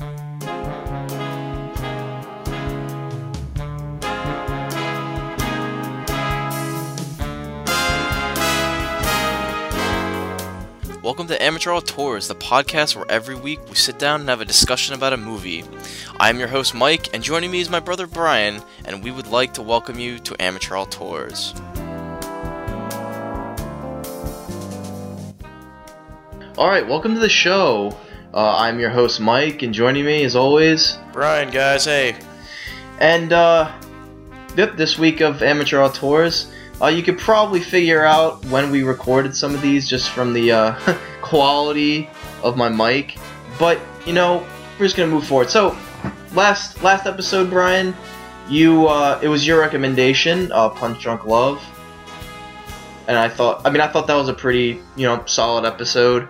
[0.00, 0.16] Welcome
[11.28, 14.94] to Amateur Auteurs, the podcast where every week we sit down and have a discussion
[14.94, 15.64] about a movie.
[16.18, 19.26] I am your host Mike, and joining me is my brother Brian, and we would
[19.26, 21.52] like to welcome you to Amateur Auteurs.
[26.56, 27.94] Alright, welcome to the show.
[28.32, 32.16] Uh, I'm your host Mike, and joining me as always, Brian, guys, hey.
[33.00, 33.72] and uh,
[34.56, 36.52] yep, this week of Amateur Auteurs.
[36.80, 40.52] Uh, you could probably figure out when we recorded some of these just from the
[40.52, 42.08] uh, quality
[42.44, 43.18] of my mic,
[43.58, 44.46] but you know
[44.78, 45.50] we're just gonna move forward.
[45.50, 45.76] So
[46.32, 47.96] last last episode, Brian,
[48.48, 51.60] you uh, it was your recommendation, uh, Punch Drunk Love,
[53.08, 56.28] and I thought I mean I thought that was a pretty you know solid episode.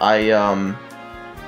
[0.00, 0.78] I um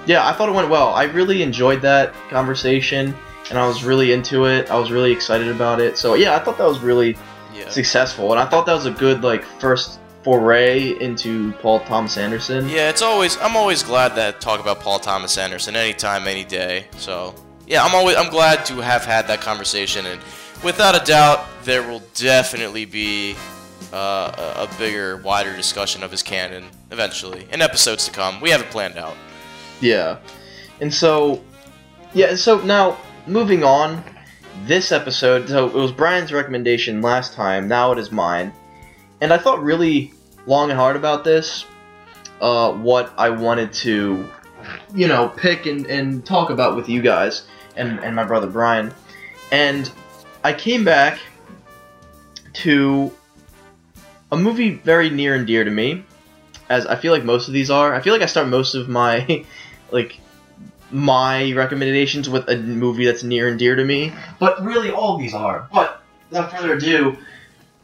[0.06, 0.94] yeah I thought it went well.
[0.94, 3.14] I really enjoyed that conversation,
[3.50, 4.70] and I was really into it.
[4.70, 5.96] I was really excited about it.
[5.98, 7.16] So yeah, I thought that was really
[7.54, 7.68] Yeah.
[7.68, 12.68] successful, and I thought that was a good like first foray into Paul Thomas Anderson.
[12.68, 16.86] Yeah, it's always I'm always glad that talk about Paul Thomas Anderson anytime, any day.
[16.98, 17.34] So
[17.66, 20.20] yeah, I'm always I'm glad to have had that conversation, and
[20.62, 23.34] without a doubt, there will definitely be
[23.92, 28.40] uh, a, a bigger, wider discussion of his canon eventually in episodes to come.
[28.40, 29.16] We have it planned out.
[29.82, 30.18] Yeah.
[30.80, 31.42] And so,
[32.14, 34.02] yeah, so now, moving on,
[34.64, 38.52] this episode, so it was Brian's recommendation last time, now it is mine.
[39.20, 40.12] And I thought really
[40.46, 41.64] long and hard about this,
[42.40, 44.28] uh, what I wanted to,
[44.94, 47.44] you know, pick and, and talk about with you guys
[47.76, 48.94] and, and my brother Brian.
[49.50, 49.90] And
[50.44, 51.18] I came back
[52.54, 53.12] to
[54.30, 56.04] a movie very near and dear to me,
[56.68, 57.94] as I feel like most of these are.
[57.94, 59.44] I feel like I start most of my
[59.92, 60.18] like
[60.90, 65.34] my recommendations with a movie that's near and dear to me, but really all these
[65.34, 65.68] are.
[65.72, 67.16] But without further ado,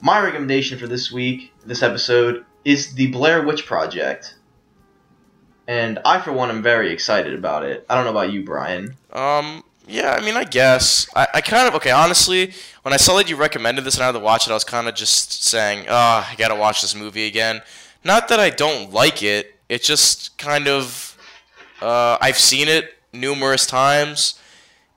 [0.01, 4.35] my recommendation for this week, this episode, is the Blair Witch Project.
[5.67, 7.85] And I, for one, am very excited about it.
[7.91, 8.97] I don't know about you, Brian.
[9.13, 11.91] Um, yeah, I mean, I guess I, I kind of okay.
[11.91, 12.53] Honestly,
[12.83, 14.65] when I saw that you recommended this and I had to watch it, I was
[14.65, 17.63] kind of just saying, "Oh, I gotta watch this movie again."
[18.05, 19.59] Not that I don't like it.
[19.69, 21.08] It just kind of
[21.81, 24.39] uh, I've seen it numerous times.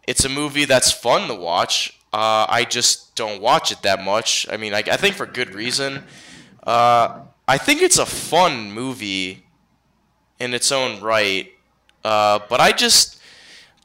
[0.07, 1.97] It's a movie that's fun to watch.
[2.13, 4.45] Uh, I just don't watch it that much.
[4.51, 6.03] I mean, I, I think for good reason.
[6.65, 9.45] Uh, I think it's a fun movie
[10.39, 11.51] in its own right,
[12.03, 13.21] uh, but I just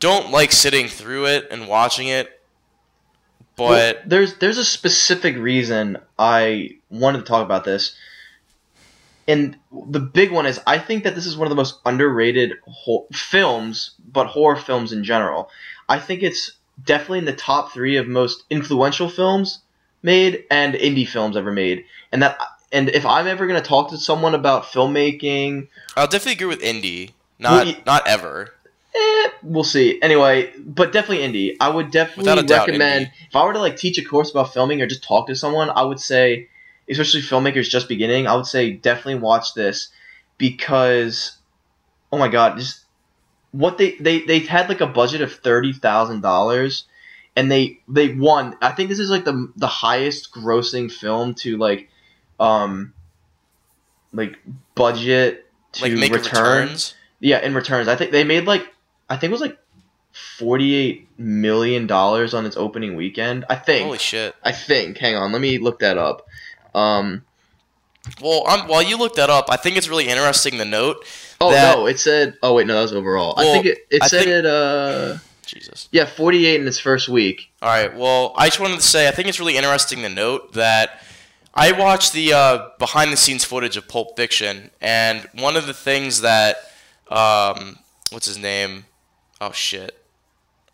[0.01, 2.41] don't like sitting through it and watching it.
[3.59, 7.95] Well, But there's there's a specific reason I wanted to talk about this,
[9.29, 9.57] and
[9.89, 13.07] the big one is I think that this is one of the most underrated ho-
[13.13, 15.51] films, but horror films in general.
[15.89, 16.53] I think it's
[16.85, 19.61] definitely in the top three of most influential films
[20.03, 22.39] made and indie films ever made, and that
[22.73, 27.13] and if I'm ever gonna talk to someone about filmmaking I'll definitely agree with indie.
[27.39, 28.53] Not y- not ever.
[28.95, 30.01] Eh, we'll see.
[30.01, 31.57] Anyway, but definitely indie.
[31.61, 33.11] I would definitely doubt, recommend indie.
[33.29, 35.69] if I were to like teach a course about filming or just talk to someone,
[35.71, 36.49] I would say,
[36.89, 39.89] especially filmmakers just beginning, I would say definitely watch this
[40.39, 41.37] because,
[42.13, 42.81] oh my god, just
[43.53, 46.85] what they they they had like a budget of thirty thousand dollars,
[47.35, 48.57] and they they won.
[48.61, 51.89] I think this is like the the highest grossing film to like,
[52.39, 52.93] um,
[54.13, 54.39] like
[54.75, 56.13] budget to Like return.
[56.13, 56.95] returns.
[57.19, 58.67] Yeah, in returns, I think they made like
[59.09, 59.59] I think it was like
[60.39, 63.45] forty-eight million dollars on its opening weekend.
[63.49, 63.87] I think.
[63.87, 64.35] Holy shit.
[64.43, 64.99] I think.
[64.99, 66.26] Hang on, let me look that up.
[66.77, 67.25] Um.
[68.23, 71.05] Well, I'm, while you look that up, I think it's really interesting to note.
[71.41, 72.37] Oh That- no, it said.
[72.43, 73.35] Oh wait, no, that was overall.
[73.37, 73.79] I think it.
[73.91, 74.47] It I said think- it.
[74.47, 75.19] Uh.
[75.45, 75.89] Jesus.
[75.93, 77.51] Yeah, forty-eight in its first week.
[77.63, 77.97] All right.
[77.97, 81.01] Well, I just wanted to say I think it's really interesting to note that
[81.55, 85.73] I watched the uh, behind the scenes footage of Pulp Fiction, and one of the
[85.75, 86.57] things that
[87.09, 87.79] um,
[88.11, 88.87] what's his name?
[89.41, 89.97] Oh shit.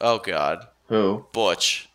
[0.00, 0.66] Oh god.
[0.86, 1.26] Who?
[1.32, 1.88] Butch.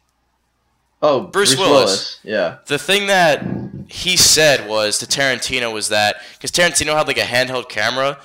[1.01, 2.19] Oh, Bruce Willis.
[2.23, 2.57] Yeah.
[2.67, 3.43] The thing that
[3.87, 8.19] he said was to Tarantino was that because Tarantino had like a handheld camera,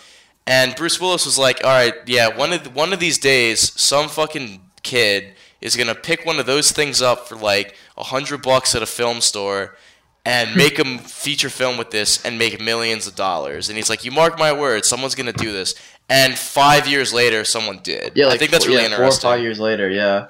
[0.46, 4.08] and Bruce Willis was like, "All right, yeah, one of one of these days, some
[4.08, 8.74] fucking kid is gonna pick one of those things up for like a hundred bucks
[8.74, 9.76] at a film store."
[10.24, 10.56] And hmm.
[10.56, 13.68] make a feature film with this and make millions of dollars.
[13.68, 15.74] And he's like, "You mark my words, someone's gonna do this."
[16.08, 18.12] And five years later, someone did.
[18.14, 19.20] Yeah, like I think that's really yeah, interesting.
[19.22, 20.26] Four or five years later, yeah.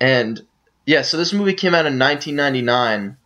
[0.00, 0.40] And
[0.86, 3.16] yeah, so this movie came out in 1999,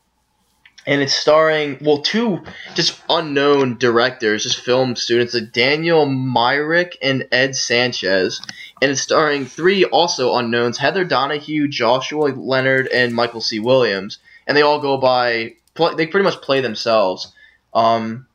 [0.87, 2.43] and it's starring well two
[2.75, 8.41] just unknown directors, just film students like Daniel Myrick and Ed Sanchez,
[8.83, 13.61] and it's starring three also unknowns: Heather Donahue, Joshua Leonard, and Michael C.
[13.61, 15.55] Williams, and they all go by
[15.97, 17.33] they pretty much play themselves.
[17.73, 18.27] Um,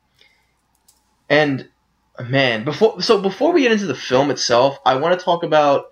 [1.29, 1.69] and
[2.19, 5.91] man, before so before we get into the film itself, I want to talk about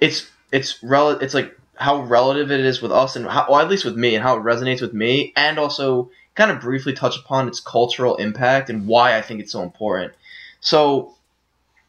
[0.00, 3.68] it's it's rel it's like how relative it is with us and how, well, at
[3.68, 7.18] least with me and how it resonates with me, and also kind of briefly touch
[7.18, 10.12] upon its cultural impact and why I think it's so important.
[10.60, 11.16] So,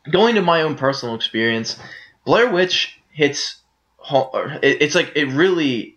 [0.09, 1.77] going to my own personal experience,
[2.25, 3.57] Blair Witch hits.
[4.63, 5.95] It's like it really.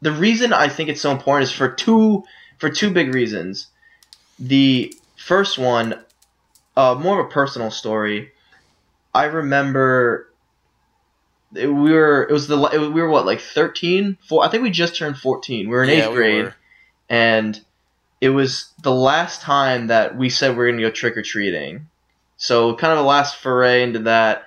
[0.00, 2.24] The reason I think it's so important is for two
[2.58, 3.66] for two big reasons.
[4.38, 6.00] The first one,
[6.76, 8.32] uh, more of a personal story.
[9.14, 10.33] I remember
[11.54, 14.62] it, we were it was the it, we were what like 13 four, I think
[14.62, 16.54] we just turned 14 we were in yeah, 8th we grade were.
[17.08, 17.60] and
[18.20, 21.22] it was the last time that we said we are going to go trick or
[21.22, 21.86] treating
[22.36, 24.46] so kind of the last foray into that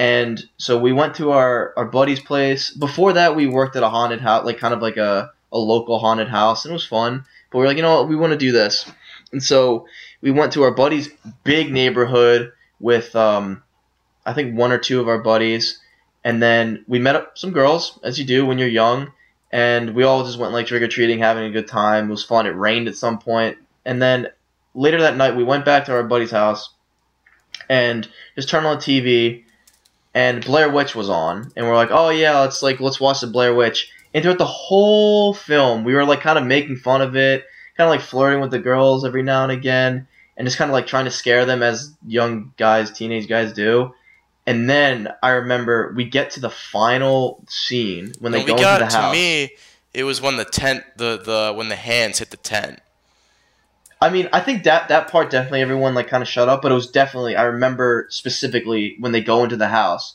[0.00, 2.70] and so we went to our our buddy's place.
[2.70, 5.98] Before that we worked at a haunted house like kind of like a, a local
[5.98, 7.26] haunted house and it was fun.
[7.50, 8.08] But we are like you know what?
[8.08, 8.90] We want to do this.
[9.30, 9.86] And so
[10.22, 11.10] we went to our buddy's
[11.44, 13.62] big neighborhood with um
[14.24, 15.78] I think one or two of our buddies
[16.24, 19.12] and then we met up some girls, as you do when you're young,
[19.52, 22.08] and we all just went like trick or treating, having a good time.
[22.08, 22.46] It was fun.
[22.46, 24.28] It rained at some point, and then
[24.74, 26.70] later that night we went back to our buddy's house
[27.68, 29.44] and just turned on the TV,
[30.14, 33.26] and Blair Witch was on, and we're like, oh yeah, let's like let's watch the
[33.26, 33.90] Blair Witch.
[34.12, 37.44] And throughout the whole film, we were like kind of making fun of it,
[37.76, 40.72] kind of like flirting with the girls every now and again, and just kind of
[40.72, 43.94] like trying to scare them as young guys, teenage guys do.
[44.46, 48.84] And then I remember we get to the final scene when they go into the
[48.86, 48.92] house.
[48.92, 49.50] To me,
[49.92, 52.80] it was when the tent, the the when the hands hit the tent.
[54.00, 56.72] I mean, I think that that part definitely everyone like kind of shut up, but
[56.72, 60.14] it was definitely I remember specifically when they go into the house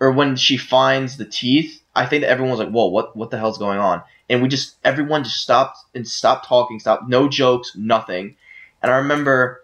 [0.00, 1.80] or when she finds the teeth.
[1.94, 4.48] I think that everyone was like, "Whoa, what what the hell's going on?" And we
[4.48, 8.36] just everyone just stopped and stopped talking, stopped, no jokes, nothing.
[8.82, 9.62] And I remember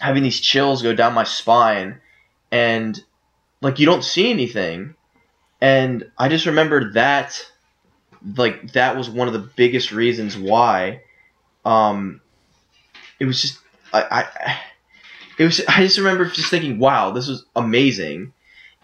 [0.00, 2.00] having these chills go down my spine,
[2.50, 3.02] and
[3.66, 4.94] like you don't see anything.
[5.60, 7.44] And i just remember that
[8.36, 11.02] like that was one of the biggest reasons why
[11.64, 12.20] um
[13.18, 13.58] it was just
[13.92, 14.58] i i
[15.38, 18.32] it was i just remember just thinking wow this was amazing.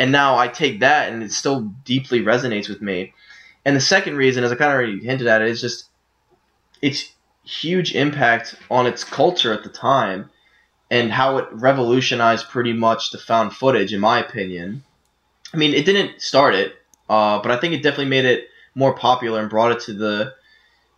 [0.01, 3.15] And now i take that and it still deeply resonates with me.
[3.65, 5.91] And the second reason as i kind of already hinted at it is just
[6.81, 7.13] its
[7.45, 10.29] huge impact on its culture at the time
[10.93, 14.85] and how it revolutionized pretty much the found footage, in my opinion.
[15.55, 16.77] I mean, it didn't start it,
[17.09, 20.35] uh, but I think it definitely made it more popular and brought it to the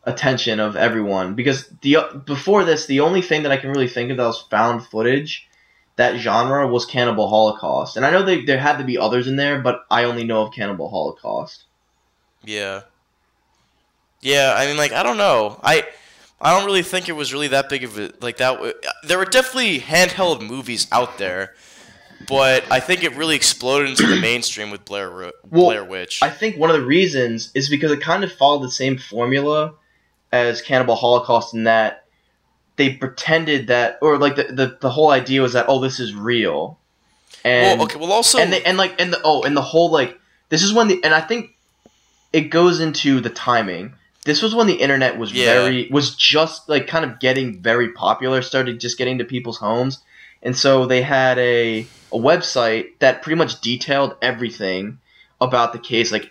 [0.03, 1.35] attention of everyone.
[1.35, 4.43] Because the before this, the only thing that I can really think of that was
[4.51, 5.49] found footage,
[5.95, 9.37] that genre was Cannibal Holocaust, and I know they, there had to be others in
[9.37, 11.67] there, but I only know of Cannibal Holocaust.
[12.43, 12.83] Yeah.
[14.21, 15.87] Yeah, I mean, like I don't know, I.
[16.45, 18.61] I don't really think it was really that big of a like that.
[19.03, 21.55] There were definitely handheld movies out there,
[22.29, 26.23] but I think it really exploded into the mainstream with Blair well, Blair Witch.
[26.23, 29.73] I think one of the reasons is because it kind of followed the same formula
[30.33, 32.05] as Cannibal Holocaust in that
[32.77, 36.15] they pretended that, or like the the, the whole idea was that oh this is
[36.15, 36.79] real,
[37.43, 39.91] and well, okay, well also and they, and like and the oh and the whole
[39.91, 40.21] like
[40.51, 41.57] this is when the and I think
[42.35, 45.53] it goes into the timing this was when the internet was yeah.
[45.53, 50.03] very was just like kind of getting very popular started just getting to people's homes.
[50.43, 54.99] And so they had a, a website that pretty much detailed everything
[55.41, 56.31] about the case like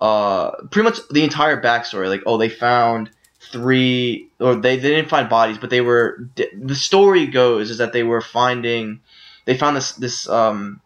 [0.00, 2.08] uh pretty much the entire backstory.
[2.08, 3.10] Like oh they found
[3.52, 7.92] three or they, they didn't find bodies but they were the story goes is that
[7.92, 9.00] they were finding
[9.44, 10.80] they found this this um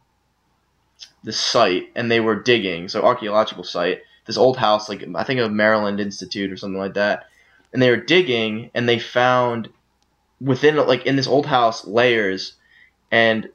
[1.22, 5.40] this site and they were digging so archaeological site this old house, like I think
[5.40, 7.26] of Maryland Institute or something like that,
[7.72, 9.70] and they were digging and they found
[10.40, 12.52] within like in this old house layers,
[13.10, 13.48] and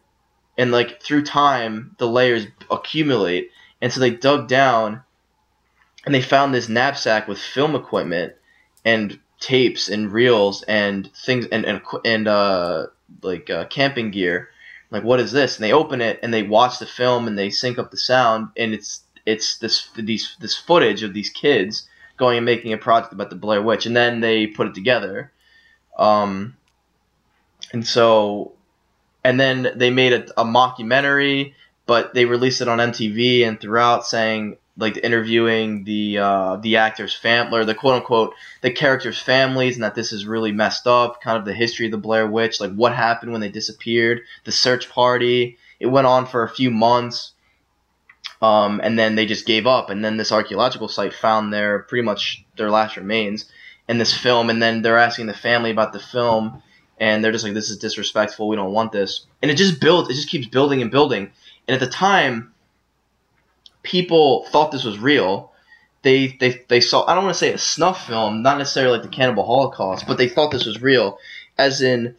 [0.57, 3.51] and like through time the layers accumulate,
[3.81, 5.03] and so they dug down,
[6.05, 8.33] and they found this knapsack with film equipment
[8.83, 12.87] and tapes and reels and things and and and uh
[13.21, 14.49] like uh, camping gear.
[14.89, 15.57] Like what is this?
[15.57, 18.49] And they open it and they watch the film and they sync up the sound
[18.57, 21.87] and it's it's this these this footage of these kids
[22.17, 25.31] going and making a project about the Blair Witch, and then they put it together.
[25.97, 26.55] Um,
[27.71, 28.53] and so,
[29.23, 31.53] and then they made a, a mockumentary,
[31.85, 37.15] but they released it on MTV and throughout, saying like interviewing the uh, the actors'
[37.15, 41.21] family or the quote unquote the characters' families, and that this is really messed up.
[41.21, 44.51] Kind of the history of the Blair Witch, like what happened when they disappeared, the
[44.51, 45.57] search party.
[45.79, 47.33] It went on for a few months,
[48.43, 49.89] um, and then they just gave up.
[49.89, 53.45] And then this archaeological site found their pretty much their last remains
[53.87, 56.61] in this film, and then they're asking the family about the film,
[56.99, 58.49] and they're just like, "This is disrespectful.
[58.49, 60.09] We don't want this." And it just builds.
[60.09, 61.31] It just keeps building and building.
[61.67, 62.53] And at the time
[63.81, 65.51] people thought this was real.
[66.01, 69.03] They, they, they saw, I don't want to say a snuff film, not necessarily like
[69.03, 71.17] the Cannibal Holocaust, but they thought this was real.
[71.57, 72.15] As in,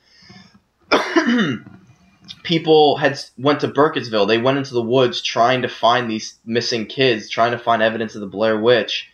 [2.42, 4.28] people had went to Burkittsville.
[4.28, 8.14] They went into the woods trying to find these missing kids, trying to find evidence
[8.14, 9.10] of the Blair Witch.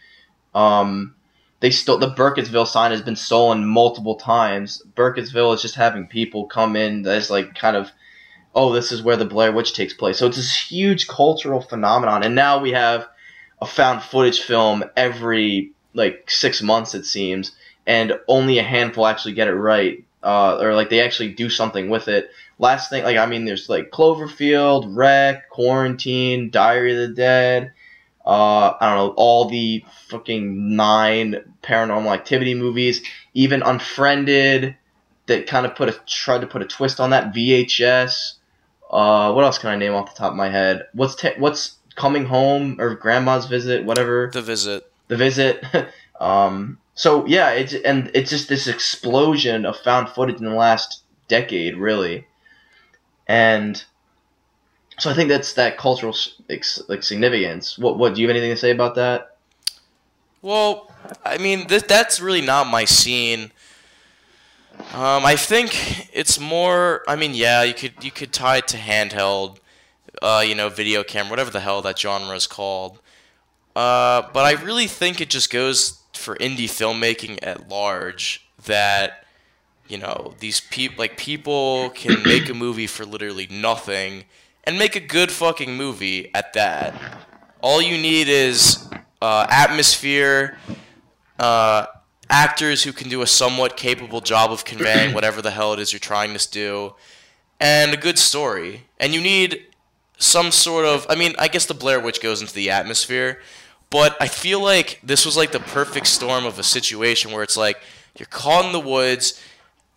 [0.54, 1.14] Um,
[1.60, 4.82] they stole the Burkittsville sign has been stolen multiple times.
[4.96, 7.90] Burkittsville is just having people come in as like kind of
[8.54, 10.18] oh, this is where the Blair Witch takes place.
[10.18, 13.06] So it's this huge cultural phenomenon, and now we have
[13.60, 17.52] a found footage film every like six months it seems,
[17.86, 21.88] and only a handful actually get it right, uh, or like they actually do something
[21.90, 22.30] with it.
[22.60, 27.72] Last thing, like I mean, there's like Cloverfield, REC, Quarantine, Diary of the Dead.
[28.24, 33.00] Uh, I don't know all the fucking nine paranormal activity movies,
[33.34, 34.76] even Unfriended,
[35.26, 38.34] that kind of put a tried to put a twist on that VHS.
[38.90, 40.86] Uh, what else can I name off the top of my head?
[40.92, 44.30] What's te- what's coming home or grandma's visit, whatever.
[44.32, 44.90] The visit.
[45.08, 45.64] The visit.
[46.20, 51.02] um, so yeah, it's and it's just this explosion of found footage in the last
[51.28, 52.26] decade, really,
[53.30, 53.84] and
[54.98, 56.16] so I think that's that cultural
[56.88, 57.78] like significance.
[57.78, 59.36] What what do you have anything to say about that?
[60.42, 60.90] Well,
[61.24, 63.52] I mean, th- that's really not my scene.
[64.94, 67.04] Um, I think it's more.
[67.06, 69.58] I mean, yeah, you could you could tie it to handheld,
[70.20, 72.98] uh, you know, video camera, whatever the hell that genre is called.
[73.76, 79.24] Uh, but I really think it just goes for indie filmmaking at large that
[79.90, 84.24] you know these people like people can make a movie for literally nothing
[84.64, 86.94] and make a good fucking movie at that.
[87.62, 88.88] All you need is
[89.20, 90.58] uh, atmosphere.
[91.38, 91.86] Uh,
[92.28, 95.92] actors who can do a somewhat capable job of conveying whatever the hell it is
[95.92, 96.94] you're trying to do,
[97.58, 98.84] and a good story.
[98.98, 99.66] And you need
[100.18, 101.06] some sort of.
[101.08, 103.40] I mean, I guess the Blair Witch goes into the atmosphere,
[103.90, 107.56] but I feel like this was like the perfect storm of a situation where it's
[107.56, 107.80] like
[108.18, 109.40] you're caught in the woods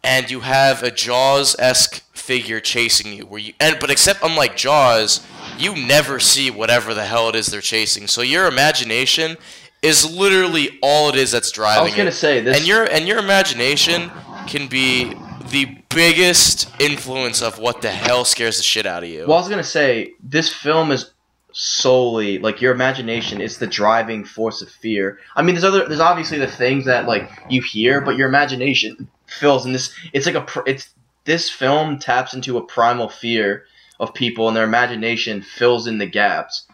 [0.03, 3.25] and you have a Jaws esque figure chasing you.
[3.25, 5.25] Where you and but except unlike Jaws,
[5.57, 8.07] you never see whatever the hell it is they're chasing.
[8.07, 9.37] So your imagination
[9.81, 11.81] is literally all it is that's driving.
[11.81, 12.13] I was gonna it.
[12.13, 14.11] say this, and your and your imagination
[14.47, 15.13] can be
[15.49, 19.25] the biggest influence of what the hell scares the shit out of you.
[19.27, 21.11] Well, I was gonna say this film is
[21.53, 25.19] solely like your imagination is the driving force of fear.
[25.35, 29.07] I mean, there's other, there's obviously the things that like you hear, but your imagination
[29.39, 29.93] fills in this.
[30.13, 30.93] It's like a, it's
[31.25, 33.65] this film taps into a primal fear
[33.99, 36.65] of people, and their imagination fills in the gaps,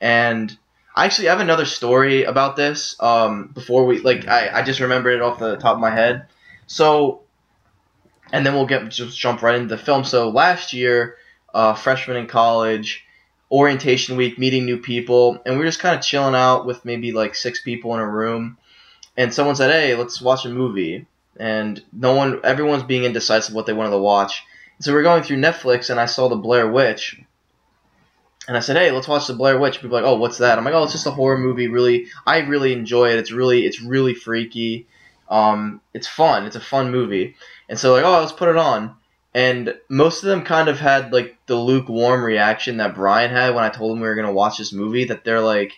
[0.00, 0.56] and
[0.94, 2.96] I actually have another story about this.
[3.00, 6.26] Um, before we like, I, I just remembered it off the top of my head.
[6.66, 7.22] So,
[8.32, 10.04] and then we'll get just jump right into the film.
[10.04, 11.16] So last year,
[11.54, 13.04] uh, freshman in college,
[13.50, 17.12] orientation week, meeting new people, and we were just kind of chilling out with maybe
[17.12, 18.58] like six people in a room.
[19.16, 21.06] And someone said, "Hey, let's watch a movie."
[21.38, 24.42] And no one, everyone's being indecisive what they wanted to watch.
[24.80, 27.20] So we're going through Netflix, and I saw the Blair Witch,
[28.48, 30.58] and I said, "Hey, let's watch the Blair Witch." People are like, "Oh, what's that?"
[30.58, 31.68] I'm like, "Oh, it's just a horror movie.
[31.68, 33.18] Really, I really enjoy it.
[33.18, 34.86] It's really, it's really freaky.
[35.28, 36.46] Um, it's fun.
[36.46, 37.36] It's a fun movie."
[37.68, 38.96] And so like, "Oh, let's put it on."
[39.34, 43.62] And most of them kind of had like the lukewarm reaction that Brian had when
[43.62, 45.04] I told them we were gonna watch this movie.
[45.04, 45.72] That they're like,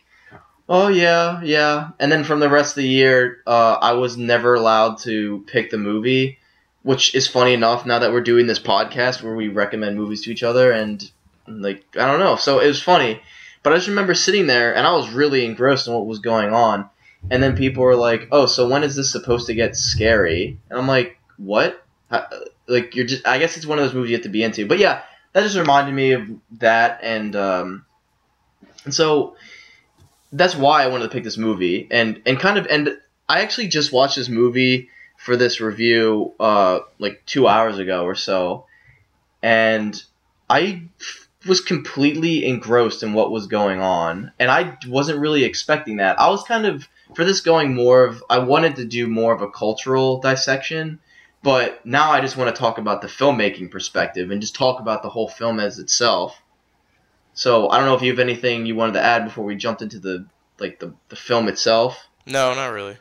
[0.73, 4.55] "Oh yeah, yeah." And then from the rest of the year, uh, I was never
[4.55, 6.39] allowed to pick the movie,
[6.83, 10.31] which is funny enough now that we're doing this podcast where we recommend movies to
[10.33, 11.11] each other and
[11.47, 12.37] like I don't know.
[12.37, 13.21] So it was funny,
[13.63, 16.55] but I just remember sitting there and I was really engrossed in what was going
[16.55, 16.89] on.
[17.31, 20.79] And then people were like, "Oh, so when is this supposed to get scary?" And
[20.79, 21.85] I'm like, "What?
[22.11, 22.27] How,
[22.67, 23.29] like you're just?
[23.29, 25.03] I guess it's one of those movies you have to be into." But yeah,
[25.35, 27.85] that just reminded me of that, and um,
[28.87, 29.37] and so
[30.33, 32.99] that's why I wanted to pick this movie, and and kind of and
[33.29, 38.15] I actually just watched this movie for this review uh like two hours ago or
[38.15, 38.67] so,
[39.43, 40.03] and
[40.49, 40.85] I
[41.47, 46.21] was completely engrossed in what was going on, and I wasn't really expecting that.
[46.21, 49.43] I was kind of for this going more of I wanted to do more of
[49.43, 50.99] a cultural dissection,
[51.43, 55.03] but now I just want to talk about the filmmaking perspective and just talk about
[55.03, 56.42] the whole film as itself.
[57.35, 59.83] So I don't know if you have anything you wanted to add before we jumped
[59.83, 60.27] into the
[60.59, 62.07] like the, the film itself.
[62.27, 62.97] No, not really.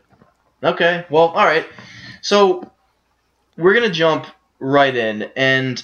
[0.63, 1.67] Okay, well, all right.
[2.21, 2.71] So
[3.57, 4.27] we're gonna jump
[4.59, 5.81] right in, and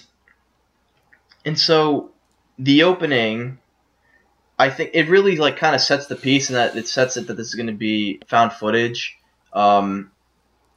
[1.45, 2.11] and so
[2.57, 3.57] the opening,
[4.57, 7.27] I think it really like kind of sets the piece, and that it sets it
[7.27, 9.17] that this is gonna be found footage,
[9.51, 10.11] um,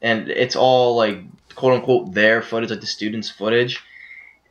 [0.03, 1.23] and it's all like
[1.55, 3.81] quote unquote their footage, like the students' footage,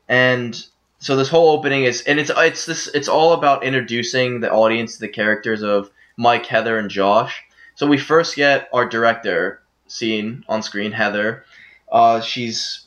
[0.08, 0.66] and
[1.00, 4.96] so this whole opening is, and it's it's this it's all about introducing the audience
[4.96, 7.42] to the characters of Mike, Heather, and Josh.
[7.76, 11.46] So we first get our director seen on screen, Heather.
[11.90, 12.86] Uh, she's,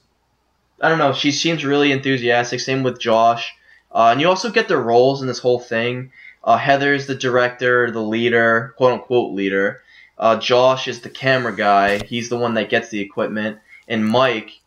[0.80, 2.60] I don't know, she seems really enthusiastic.
[2.60, 3.54] Same with Josh.
[3.90, 6.12] Uh, and you also get their roles in this whole thing.
[6.44, 9.82] Uh, Heather is the director, the leader, quote unquote leader.
[10.18, 12.04] Uh, Josh is the camera guy.
[12.04, 13.58] He's the one that gets the equipment.
[13.88, 14.60] And Mike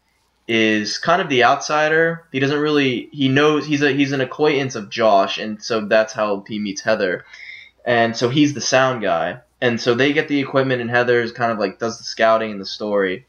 [0.47, 2.25] is kind of the outsider.
[2.31, 6.13] He doesn't really he knows he's a he's an acquaintance of Josh, and so that's
[6.13, 7.25] how he meets Heather.
[7.85, 9.41] And so he's the sound guy.
[9.61, 12.61] And so they get the equipment, and Heather's kind of like does the scouting and
[12.61, 13.25] the story.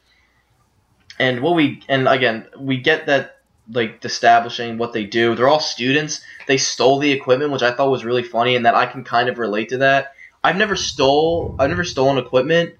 [1.19, 3.37] And what we and again we get that
[3.71, 5.33] like establishing what they do.
[5.35, 6.21] They're all students.
[6.47, 9.29] They stole the equipment, which I thought was really funny, and that I can kind
[9.29, 10.13] of relate to that.
[10.43, 12.75] I've never stole I've never stolen equipment,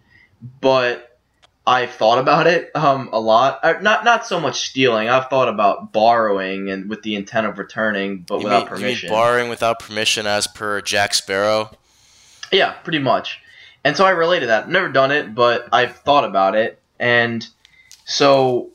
[0.62, 1.07] but
[1.68, 3.60] I've thought about it um, a lot.
[3.62, 5.10] Uh, not not so much stealing.
[5.10, 9.08] I've thought about borrowing and with the intent of returning, but You without mean, permission.
[9.08, 11.72] you mean borrowing without permission, as per Jack Sparrow?
[12.54, 13.42] Yeah, pretty much.
[13.84, 14.64] And so I relate to that.
[14.64, 16.80] I've never done it, but I've thought about it.
[17.00, 17.46] And
[18.06, 18.70] so,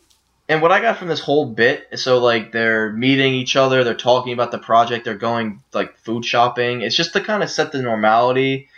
[0.48, 3.94] and what I got from this whole bit, so like they're meeting each other, they're
[3.94, 6.82] talking about the project, they're going like food shopping.
[6.82, 8.68] It's just to kind of set the normality,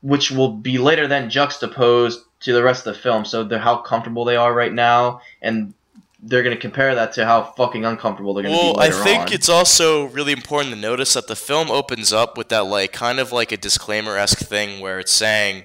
[0.00, 3.24] which will be later then juxtaposed to the rest of the film.
[3.24, 5.74] So they're how comfortable they are right now, and
[6.22, 8.90] they're going to compare that to how fucking uncomfortable they're going to Well, be I
[8.90, 9.32] think on.
[9.32, 13.20] it's also really important to notice that the film opens up with that like kind
[13.20, 15.64] of like a disclaimer esque thing where it's saying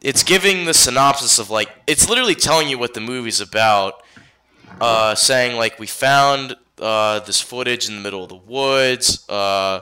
[0.00, 3.94] it's giving the synopsis of like it's literally telling you what the movie's about.
[4.80, 9.24] Uh, saying like we found uh, this footage in the middle of the woods.
[9.28, 9.80] Uh,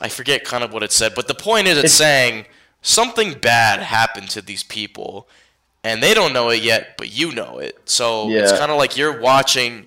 [0.00, 2.46] I forget kind of what it said, but the point is it's, It's- saying
[2.84, 5.26] something bad happened to these people,
[5.82, 7.76] and they don't know it yet, but you know it.
[7.86, 9.86] So it's kind of like you're watching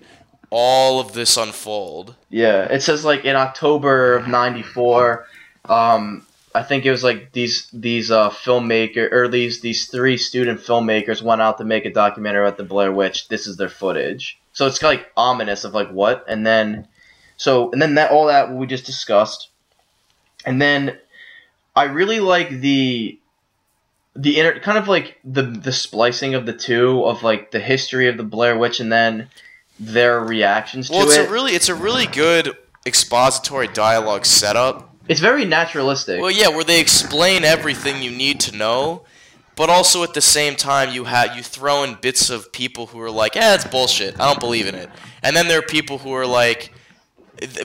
[0.49, 2.15] all of this unfold.
[2.29, 5.25] Yeah, it says like in October of '94.
[5.65, 10.59] Um, I think it was like these these uh, filmmaker or these these three student
[10.59, 13.27] filmmakers went out to make a documentary about the Blair Witch.
[13.27, 16.87] This is their footage, so it's like ominous of like what, and then
[17.37, 19.49] so and then that all that we just discussed,
[20.45, 20.97] and then
[21.77, 23.19] I really like the
[24.15, 28.07] the inter kind of like the the splicing of the two of like the history
[28.09, 29.29] of the Blair Witch and then
[29.79, 31.27] their reactions Well, to it's it.
[31.29, 34.95] a really it's a really good expository dialogue setup.
[35.07, 36.19] It's very naturalistic.
[36.19, 39.03] Well, yeah, where they explain everything you need to know,
[39.55, 42.99] but also at the same time you have you throw in bits of people who
[42.99, 44.19] are like, "Eh, it's bullshit.
[44.19, 44.89] I don't believe in it."
[45.21, 46.73] And then there are people who are like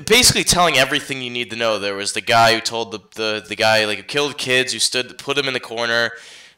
[0.07, 1.79] basically telling everything you need to know.
[1.79, 4.79] There was the guy who told the the, the guy like who killed kids who
[4.79, 6.11] stood put him in the corner.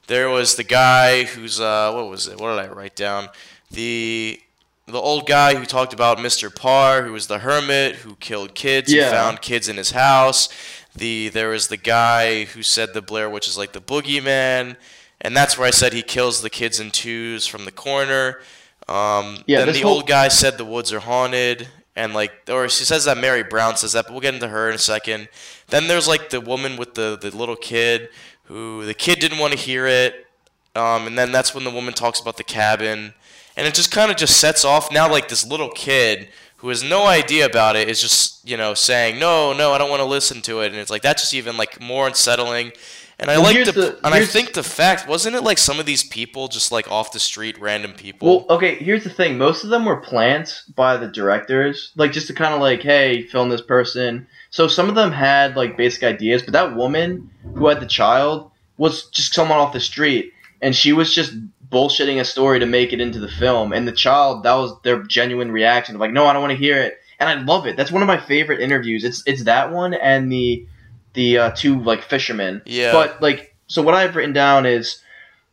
[0.07, 2.39] There was the guy who's uh what was it?
[2.41, 3.29] What did I write down?
[3.71, 4.41] The
[4.87, 6.55] the old guy who talked about Mr.
[6.55, 9.05] Parr, who was the hermit who killed kids, Yeah.
[9.07, 10.49] who found kids in his house.
[10.95, 14.77] The there was the guy who said the Blair Witch is like the boogeyman,
[15.21, 18.41] and that's where I said he kills the kids in twos from the corner.
[18.87, 22.69] Um, Yeah, then the whole- old guy said the woods are haunted, and like, or
[22.69, 25.29] she says that Mary Brown says that, but we'll get into her in a second.
[25.69, 28.09] Then there's like the woman with the the little kid
[28.45, 30.27] who the kid didn't want to hear it,
[30.75, 33.15] um, and then that's when the woman talks about the cabin,
[33.57, 36.29] and it just kind of just sets off now like this little kid
[36.59, 39.91] who has no idea about it is just you know saying no no I don't
[39.91, 42.73] want to listen to it, and it's like that's just even like more unsettling.
[43.19, 45.87] And I Well, like the- and I think the fact wasn't it like some of
[45.87, 48.47] these people just like off the street random people.
[48.47, 49.39] Well, okay, here's the thing.
[49.39, 53.23] Most of them were plants by the directors, like just to kind of like, hey,
[53.23, 54.27] film this person.
[54.51, 58.51] So some of them had like basic ideas, but that woman who had the child
[58.79, 61.33] was just someone off the street, and she was just
[61.71, 63.73] bullshitting a story to make it into the film.
[63.73, 66.57] And the child, that was their genuine reaction of like, no, I don't want to
[66.59, 67.77] hear it, and I love it.
[67.77, 69.05] That's one of my favorite interviews.
[69.05, 70.67] It's it's that one and the
[71.15, 72.63] the uh, two like fishermen.
[72.67, 72.93] Yeah.
[72.93, 75.01] But like, so what I've written down is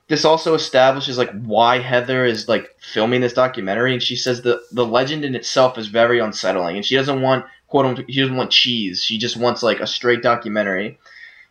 [0.08, 4.62] this also establishes like why Heather is like filming this documentary, and she says the
[4.72, 8.36] the legend in itself is very unsettling, and she doesn't want quote unquote she doesn't
[8.36, 9.04] want cheese.
[9.04, 11.00] She just wants like a straight documentary.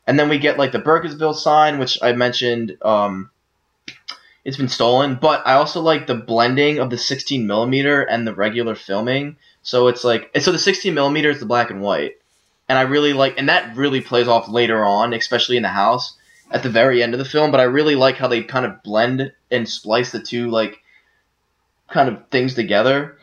[0.07, 2.77] And then we get like the Burkittsville sign, which I mentioned.
[2.83, 3.31] Um,
[4.44, 8.35] it's been stolen, but I also like the blending of the 16 millimeter and the
[8.35, 9.37] regular filming.
[9.62, 12.14] So it's like, so the 16 millimeter is the black and white,
[12.71, 16.17] and I really like, and that really plays off later on, especially in the house
[16.53, 17.51] at the very end of the film.
[17.51, 20.79] But I really like how they kind of blend and splice the two like
[21.89, 23.19] kind of things together,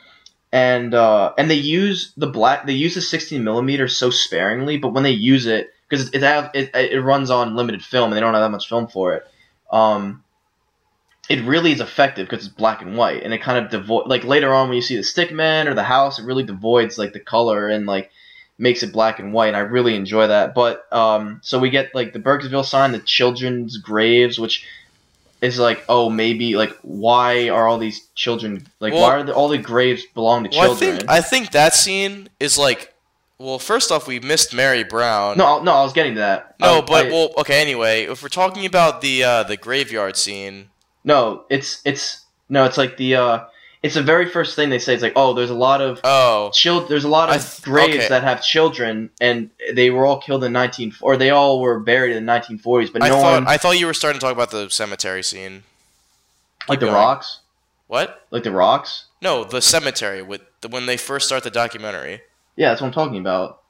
[0.51, 4.89] and uh, and they use the black, they use the 16 millimeter so sparingly, but
[4.89, 6.21] when they use it, because it,
[6.53, 9.23] it it runs on limited film and they don't have that much film for it.
[9.71, 10.25] Um,
[11.29, 14.25] it really is effective because it's black and white, and it kind of devoid like
[14.25, 17.21] later on when you see the stickman or the house, it really devoids like the
[17.21, 18.11] color and like
[18.57, 20.53] makes it black and white, and I really enjoy that.
[20.55, 24.65] But um, so we get like the Burkittsville sign, the children's graves, which
[25.41, 29.33] is like, oh, maybe like why are all these children like Well- why are the,
[29.33, 30.97] all the graves belong to Well, I children?
[30.97, 32.93] think I think that scene is like,
[33.37, 35.37] well, first off, we missed Mary Brown.
[35.37, 36.55] no, no, I was getting to that.
[36.59, 37.61] no, Um, but I- well, okay.
[37.61, 40.69] Anyway, if we're talking about the uh, the graveyard scene,
[41.03, 43.39] no, it's it's no, it's like the uh,
[43.83, 44.93] it's the very first thing they say.
[44.95, 47.95] It's like, oh, there's a lot of oh, child there's a lot of th- graves
[47.97, 48.07] okay.
[48.09, 52.15] that have children and they were all killed in 19 or they all were buried
[52.15, 54.33] in the 1940s but I no thought one I thought you were starting to talk
[54.33, 55.63] about the cemetery scene.
[56.67, 56.95] like the going.
[56.95, 57.39] rocks
[57.87, 58.25] What?
[58.31, 62.21] like the rocks No, the cemetery with the, when they first start the documentary.
[62.55, 63.61] yeah that's what i'm talking about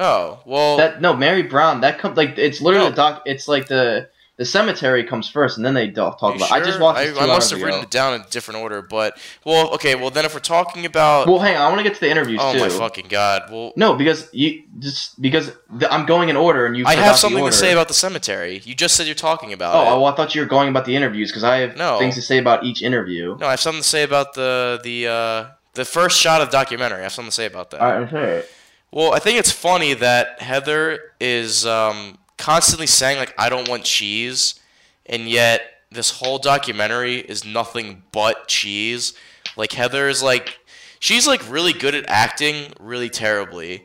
[0.00, 2.94] Oh well, that no mary brown that comes like it's literally No.
[2.94, 6.72] doc it's like the the cemetery comes first and then they talk about i just
[6.72, 6.80] sure?
[6.80, 7.66] watched I, I must have ago.
[7.66, 9.96] written it down in a different order, but well, okay.
[9.96, 12.08] Well, then if we're talking about, well hang on i want to get to the
[12.10, 12.46] interviews too.
[12.46, 16.36] oh too my fucking god, well, no because you just because the, i'm going in
[16.36, 18.62] order and you I have something to say about the cemetery.
[18.64, 19.84] You just said you're talking about oh it.
[20.00, 21.98] well, i thought you were going about the interviews because i have No.
[21.98, 25.06] things to say about each interview No, I have something to say about the the
[25.08, 27.00] uh, the first shot of the documentary.
[27.00, 27.80] I have something to say about that.
[27.80, 28.50] all right it
[28.90, 33.84] Well, I think it's funny that Heather is um, constantly saying like I don't want
[33.84, 34.58] cheese,
[35.06, 39.14] and yet this whole documentary is nothing but cheese.
[39.56, 40.58] Like Heather is like
[41.00, 43.84] she's like really good at acting, really terribly,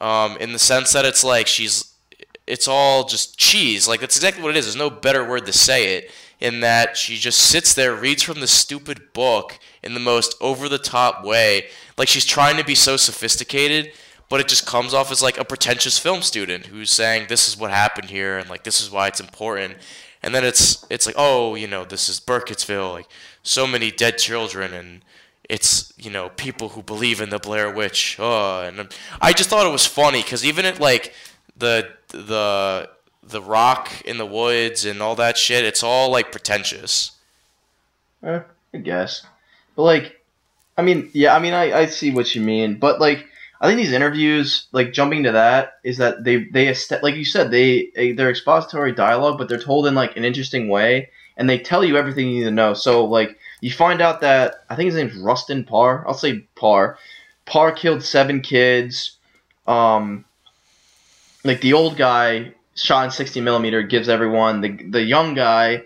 [0.00, 1.92] um, in the sense that it's like she's
[2.46, 3.86] it's all just cheese.
[3.86, 4.66] Like that's exactly what it is.
[4.66, 6.10] There's no better word to say it.
[6.40, 10.68] In that she just sits there, reads from the stupid book in the most over
[10.68, 11.68] the top way.
[11.96, 13.92] Like she's trying to be so sophisticated,
[14.32, 17.54] but it just comes off as like a pretentious film student who's saying this is
[17.54, 19.76] what happened here and like this is why it's important.
[20.22, 23.06] And then it's it's like oh you know this is Burkittsville like
[23.42, 25.04] so many dead children and
[25.50, 28.16] it's you know people who believe in the Blair Witch.
[28.18, 28.88] Oh, and
[29.20, 31.12] I just thought it was funny because even at like
[31.54, 32.88] the the
[33.22, 37.12] the rock in the woods and all that shit, it's all like pretentious.
[38.24, 38.40] Eh,
[38.72, 39.26] I guess.
[39.76, 40.24] But like,
[40.78, 43.26] I mean, yeah, I mean, I, I see what you mean, but like,
[43.62, 47.52] I think these interviews, like jumping to that, is that they they like you said
[47.52, 51.84] they they're expository dialogue, but they're told in like an interesting way, and they tell
[51.84, 52.74] you everything you need to know.
[52.74, 56.04] So like, you find out that I think his name's Rustin Parr.
[56.08, 56.98] I'll say Parr.
[57.46, 59.16] Parr killed seven kids.
[59.68, 60.24] Um,
[61.44, 65.82] like the old guy shot in 60 millimeter gives everyone the the young guy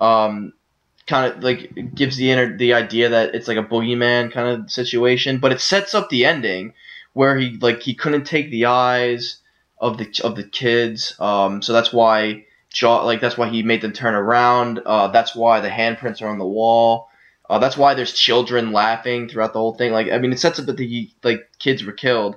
[0.00, 0.52] um
[1.06, 4.70] kind of like gives the inner the idea that it's like a boogeyman kind of
[4.70, 6.72] situation, but it sets up the ending
[7.18, 9.38] where he like he couldn't take the eyes
[9.80, 13.82] of the of the kids, um, so that's why jaw like that's why he made
[13.82, 14.78] them turn around.
[14.86, 17.08] Uh, that's why the handprints are on the wall.
[17.50, 19.90] Uh, that's why there's children laughing throughout the whole thing.
[19.90, 22.36] Like I mean, it sets up that the like kids were killed.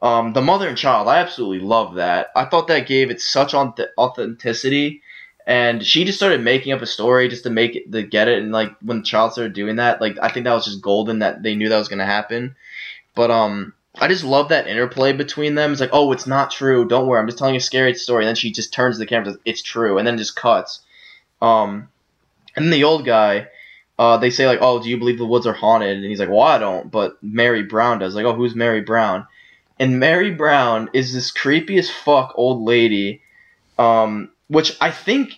[0.00, 2.28] Um, the mother and child, I absolutely love that.
[2.36, 5.02] I thought that gave it such on authenticity
[5.48, 8.40] and she just started making up a story just to make it to get it
[8.40, 11.18] and like when the child started doing that like i think that was just golden
[11.18, 12.54] that they knew that was to happen
[13.16, 15.72] but um i just love that interplay between them.
[15.72, 16.86] It's like oh it's not true.
[16.86, 17.20] Don't worry.
[17.20, 18.24] I'm just telling a scary story.
[18.24, 19.98] And then she just turns to the camera and says it's true.
[19.98, 20.80] And then just cuts.
[21.40, 21.88] Um
[22.56, 23.48] and then the old guy
[23.98, 25.96] uh, they say like oh do you believe the woods are haunted?
[25.96, 28.14] And he's like well i don't but mary brown does.
[28.14, 29.26] Like oh who's mary brown?
[29.78, 33.22] And mary brown is this creepy as fuck old lady
[33.78, 35.32] um which I think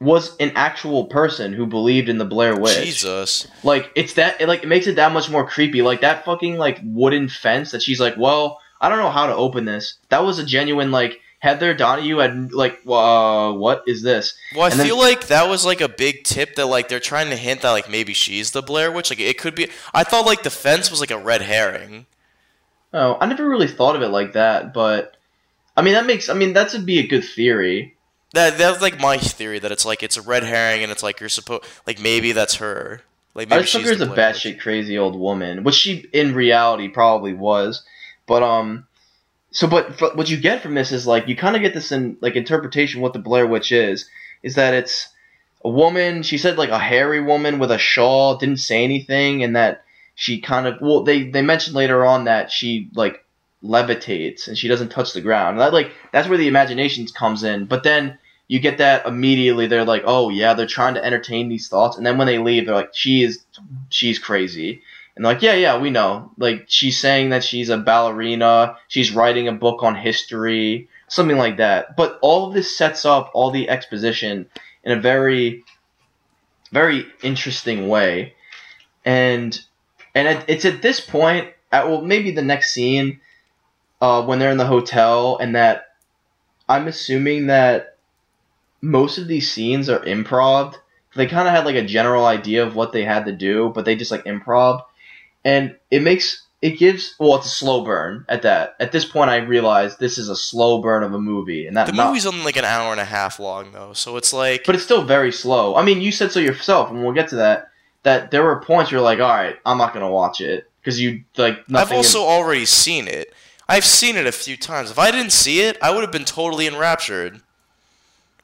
[0.00, 2.82] was an actual person who believed in the Blair Witch.
[2.84, 3.46] Jesus.
[3.62, 5.82] Like it's that it, like it makes it that much more creepy.
[5.82, 9.34] Like that fucking like wooden fence that she's like, well, I don't know how to
[9.34, 9.94] open this.
[10.10, 14.34] That was a genuine like Heather Donahue had like, uh, what is this?
[14.54, 17.30] Well, I then- feel like that was like a big tip that like they're trying
[17.30, 19.10] to hint that like maybe she's the Blair Witch.
[19.10, 19.68] Like it could be.
[19.92, 22.06] I thought like the fence was like a red herring.
[22.92, 25.16] Oh, I never really thought of it like that, but
[25.76, 27.93] I mean that makes I mean that would be a good theory.
[28.34, 31.20] That that's like my theory that it's like it's a red herring and it's like
[31.20, 33.00] you're supposed like maybe that's her.
[33.32, 36.06] Like I maybe took she's her as the a batshit crazy old woman, which she
[36.12, 37.84] in reality probably was.
[38.26, 38.88] But um,
[39.52, 41.92] so but, but what you get from this is like you kind of get this
[41.92, 44.10] in like interpretation what the Blair Witch is
[44.42, 45.08] is that it's
[45.64, 46.24] a woman.
[46.24, 49.84] She said like a hairy woman with a shawl, didn't say anything, and that
[50.16, 53.24] she kind of well they they mentioned later on that she like
[53.62, 55.60] levitates and she doesn't touch the ground.
[55.60, 57.66] That like that's where the imagination comes in.
[57.66, 59.66] But then you get that immediately.
[59.66, 62.66] They're like, oh yeah, they're trying to entertain these thoughts, and then when they leave,
[62.66, 63.44] they're like, she is
[63.88, 64.82] she's crazy.
[65.16, 66.32] And like, yeah, yeah, we know.
[66.38, 68.76] Like she's saying that she's a ballerina.
[68.88, 71.96] She's writing a book on history, something like that.
[71.96, 74.46] But all of this sets up all the exposition
[74.82, 75.64] in a very,
[76.72, 78.34] very interesting way,
[79.04, 79.58] and
[80.14, 83.20] and it, it's at this point, at well, maybe the next scene,
[84.00, 85.86] uh, when they're in the hotel, and that
[86.68, 87.93] I'm assuming that
[88.84, 90.74] most of these scenes are improv.
[91.16, 93.84] They kind of had like a general idea of what they had to do, but
[93.84, 94.82] they just like improv,
[95.44, 98.74] and it makes it gives well, it's a slow burn at that.
[98.80, 101.86] At this point, I realize this is a slow burn of a movie, and that
[101.86, 104.64] The not- movie's only like an hour and a half long though, so it's like
[104.64, 105.76] but it's still very slow.
[105.76, 107.68] I mean, you said so yourself, and we'll get to that.
[108.02, 111.00] That there were points where you're like, all right, I'm not gonna watch it because
[111.00, 111.96] you like I've nothing.
[111.96, 113.32] also already seen it.
[113.66, 114.90] I've seen it a few times.
[114.90, 117.40] If I didn't see it, I would have been totally enraptured.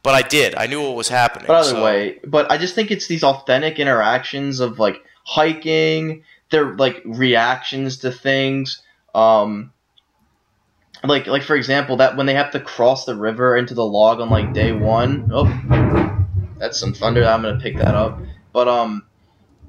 [0.02, 0.54] But I did.
[0.54, 1.46] I knew what was happening.
[1.46, 6.24] but either so- way, but I just think it's these authentic interactions of like hiking,
[6.50, 8.82] their like reactions to things.
[9.14, 9.72] Um,
[11.04, 14.20] like like for example, that when they have to cross the river into the log
[14.20, 15.30] on like day one.
[15.32, 16.26] Oh,
[16.58, 17.24] that's some thunder.
[17.24, 18.20] I'm gonna pick that up.
[18.52, 19.04] But um,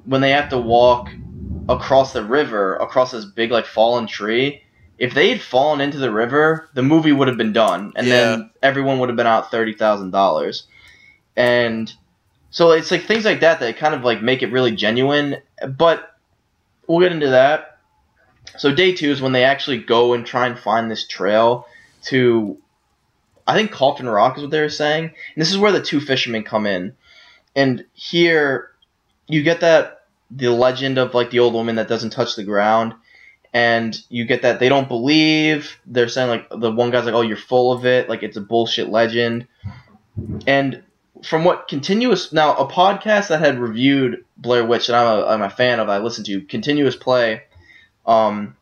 [0.05, 1.09] when they have to walk
[1.69, 4.63] across the river, across this big like fallen tree.
[5.01, 8.51] If they had fallen into the river, the movie would have been done, and then
[8.61, 10.67] everyone would have been out thirty thousand dollars.
[11.35, 11.91] And
[12.51, 15.37] so it's like things like that that kind of like make it really genuine.
[15.67, 16.07] But
[16.85, 17.79] we'll get into that.
[18.57, 21.65] So day two is when they actually go and try and find this trail
[22.03, 22.59] to,
[23.47, 25.05] I think Coffin Rock is what they were saying.
[25.05, 26.93] And this is where the two fishermen come in.
[27.55, 28.69] And here,
[29.27, 32.93] you get that the legend of like the old woman that doesn't touch the ground.
[33.53, 35.77] And you get that they don't believe.
[35.85, 38.07] They're saying like the one guy's like, "Oh, you're full of it.
[38.07, 39.47] Like it's a bullshit legend."
[40.47, 40.83] And
[41.23, 45.41] from what continuous now a podcast that had reviewed Blair Witch and I'm a, I'm
[45.41, 47.43] a fan of, I listen to continuous play.
[48.05, 48.55] Um,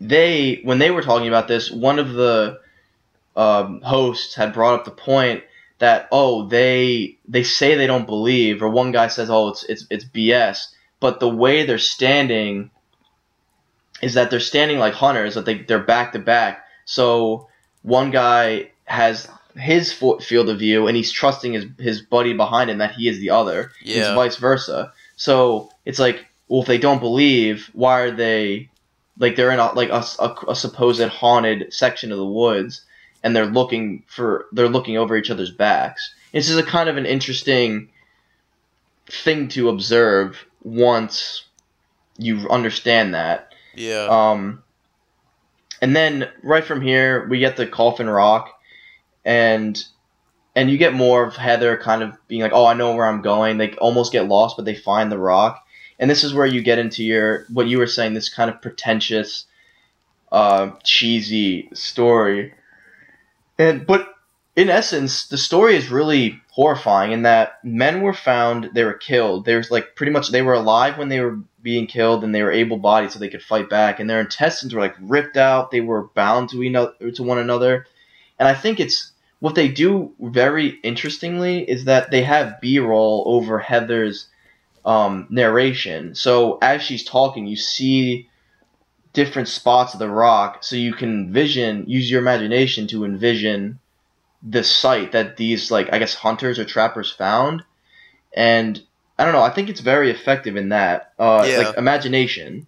[0.00, 2.60] they when they were talking about this, one of the
[3.36, 5.44] um, hosts had brought up the point
[5.78, 9.86] that oh they they say they don't believe, or one guy says oh it's it's
[9.90, 10.66] it's BS,
[11.00, 12.70] but the way they're standing
[14.02, 16.64] is that they're standing like hunters, that they they're back to back.
[16.84, 17.48] So
[17.82, 22.78] one guy has his field of view, and he's trusting his his buddy behind him
[22.78, 23.72] that he is the other.
[23.80, 24.14] It's Yeah.
[24.14, 24.92] vice versa.
[25.16, 28.68] So it's like, well, if they don't believe, why are they
[29.18, 32.82] like they're in a, like a, a, a supposed haunted section of the woods,
[33.22, 36.14] and they're looking for they're looking over each other's backs.
[36.32, 37.88] This is a kind of an interesting
[39.06, 41.44] thing to observe once
[42.18, 43.45] you understand that.
[43.76, 44.06] Yeah.
[44.08, 44.62] Um,
[45.80, 48.50] and then right from here we get the Coffin Rock,
[49.24, 49.82] and
[50.54, 53.22] and you get more of Heather kind of being like, "Oh, I know where I'm
[53.22, 55.64] going." They almost get lost, but they find the rock,
[55.98, 58.62] and this is where you get into your what you were saying, this kind of
[58.62, 59.44] pretentious,
[60.32, 62.54] uh, cheesy story.
[63.58, 64.14] And but
[64.56, 69.44] in essence, the story is really horrifying in that men were found, they were killed.
[69.44, 72.60] There's like pretty much they were alive when they were being killed, and they were
[72.62, 73.98] able-bodied, so they could fight back.
[73.98, 75.70] And their intestines were like ripped out.
[75.72, 77.86] They were bound to eno- to one another.
[78.38, 83.58] And I think it's what they do very interestingly is that they have B-roll over
[83.58, 84.28] Heather's
[84.84, 86.14] um, narration.
[86.14, 88.28] So as she's talking, you see
[89.12, 93.80] different spots of the rock, so you can vision, use your imagination to envision
[94.42, 97.64] the site that these like I guess hunters or trappers found,
[98.36, 98.80] and
[99.18, 99.42] I don't know.
[99.42, 101.58] I think it's very effective in that uh, Yeah.
[101.58, 102.66] like imagination.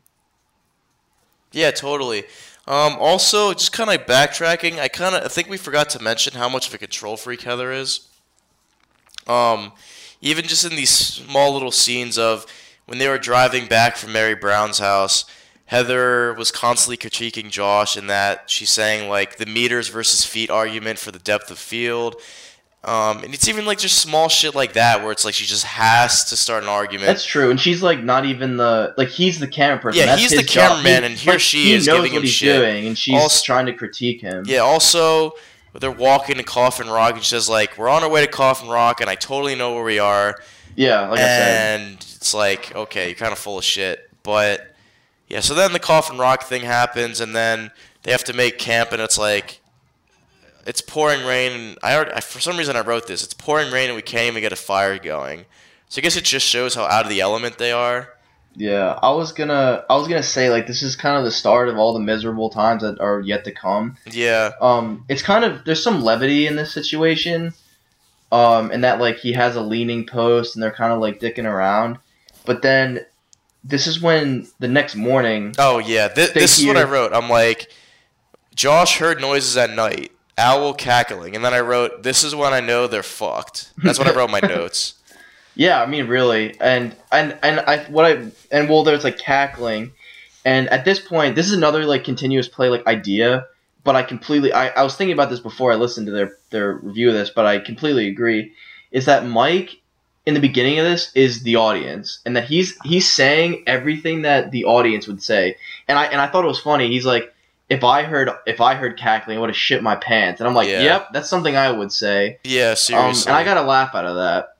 [1.53, 2.25] Yeah, totally.
[2.67, 6.35] Um, also, just kind of backtracking, I kind of I think we forgot to mention
[6.35, 8.09] how much of a control freak Heather is.
[9.27, 9.73] Um,
[10.21, 12.47] even just in these small little scenes of
[12.87, 15.25] when they were driving back from Mary Brown's house,
[15.67, 20.99] Heather was constantly critiquing Josh in that she's saying like the meters versus feet argument
[20.99, 22.17] for the depth of field.
[22.85, 25.65] Um, and it's even like just small shit like that where it's like she just
[25.65, 27.07] has to start an argument.
[27.09, 29.99] That's true, and she's like not even the like he's the camera person.
[29.99, 30.69] Yeah, That's he's the job.
[30.83, 32.57] cameraman, and here like, she he is knows giving what him he's shit.
[32.61, 34.45] doing, and she's Also- trying to critique him.
[34.47, 35.33] Yeah, also,
[35.75, 38.69] they're walking to Coffin Rock, and she says, like, we're on our way to Coffin
[38.69, 40.37] Rock, and I totally know where we are.
[40.77, 41.81] Yeah, like I said.
[41.81, 44.09] and it's like, okay, you're kind of full of shit.
[44.23, 44.75] But,
[45.29, 47.73] yeah, so then the Coffin Rock thing happens, and then
[48.05, 49.58] they have to make camp, and it's like,
[50.69, 53.25] it's pouring rain, and I, already, I for some reason I wrote this.
[53.25, 55.47] It's pouring rain, and we can't even get a fire going.
[55.89, 58.11] So I guess it just shows how out of the element they are.
[58.55, 61.69] Yeah, I was gonna I was gonna say like this is kind of the start
[61.69, 63.97] of all the miserable times that are yet to come.
[64.11, 64.53] Yeah.
[64.61, 67.55] Um, it's kind of there's some levity in this situation,
[68.33, 71.45] um, and that like he has a leaning post and they're kind of like dicking
[71.45, 71.99] around,
[72.45, 73.07] but then
[73.63, 75.55] this is when the next morning.
[75.59, 77.13] Oh yeah, Th- They this is what I wrote.
[77.13, 77.71] I'm like,
[78.57, 82.61] Josh heard noises at night, owl cackling, and then I wrote, "This is when I
[82.61, 84.95] know they're fucked." That's what I wrote in my notes.
[85.59, 89.91] Yeah, I mean really, and and and I what I and well there's like cackling,
[90.45, 93.45] and at this point this is another like continuous play like idea,
[93.83, 96.75] but I completely I, I was thinking about this before I listened to their their
[96.75, 98.53] review of this, but I completely agree,
[98.93, 99.81] is that Mike
[100.27, 104.53] in the beginning of this is the audience, and that he's he's saying everything that
[104.53, 105.57] the audience would say,
[105.89, 106.89] and I and I thought it was funny.
[106.89, 107.35] He's like.
[107.69, 110.55] If I heard if I heard cackling, I would have shit my pants, and I'm
[110.55, 110.83] like, Yeah.
[110.83, 113.31] "Yep, that's something I would say." Yeah, Um, seriously.
[113.31, 114.55] and I got a laugh out of that.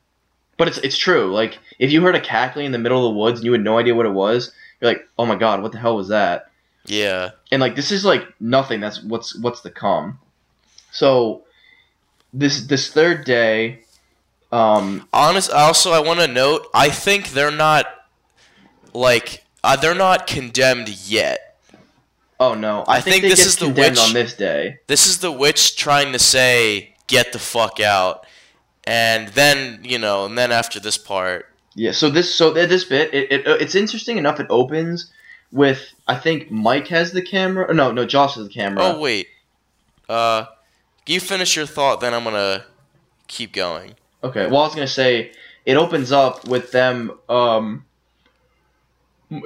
[0.59, 1.33] But it's it's true.
[1.33, 3.63] Like if you heard a cackling in the middle of the woods and you had
[3.63, 6.51] no idea what it was, you're like, "Oh my god, what the hell was that?"
[6.85, 7.31] yeah.
[7.53, 8.81] And like this is like nothing.
[8.81, 10.19] That's what's what's to come.
[10.91, 11.43] So
[12.35, 13.81] this this third day,
[14.53, 15.51] um, Honest.
[15.51, 16.67] Also, I want to note.
[16.75, 17.87] I think they're not
[18.93, 21.48] like uh, they're not condemned yet.
[22.41, 24.79] Oh no, I, I think, think this is the witch- on this day.
[24.87, 28.27] This is the witch trying to say, "Get the fuck out,"
[28.85, 31.93] and then you know, and then after this part, Yeah.
[31.93, 34.41] So this so this bit it, it it's interesting enough.
[34.41, 35.11] It opens
[35.53, 37.73] with I think Mike has the camera.
[37.73, 38.83] No, no, Josh has the camera.
[38.85, 39.29] Oh wait.
[40.09, 40.47] Uh
[41.07, 42.65] you finish your thought, then I'm gonna
[43.29, 43.95] keep going.
[44.23, 44.47] Okay.
[44.47, 45.33] Well, I was gonna say
[45.65, 47.13] it opens up with them.
[47.29, 47.85] Um,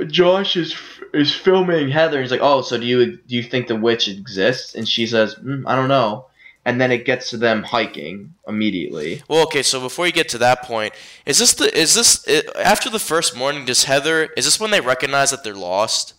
[0.07, 0.75] Josh is
[1.13, 2.21] is filming Heather.
[2.21, 5.35] He's like, "Oh, so do you do you think the witch exists?" And she says,
[5.37, 6.27] mm, "I don't know."
[6.65, 9.23] And then it gets to them hiking immediately.
[9.29, 10.95] Well, okay, so before you get to that point,
[11.27, 13.65] is this the is this after the first morning?
[13.65, 16.15] Does Heather is this when they recognize that they're lost?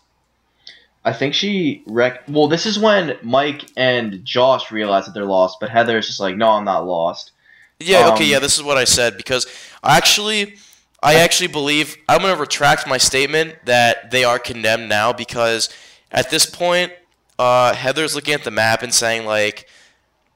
[1.05, 2.23] I think she rec.
[2.27, 6.19] Well, this is when Mike and Josh realize that they're lost, but Heather is just
[6.19, 7.31] like, "No, I'm not lost."
[7.79, 9.47] Yeah, okay, Um, yeah, this is what I said because
[9.83, 10.55] actually
[11.03, 15.69] I actually believe I'm going to retract my statement that they are condemned now because
[16.13, 16.93] at this point
[17.37, 19.67] uh, Heather's looking at the map and saying like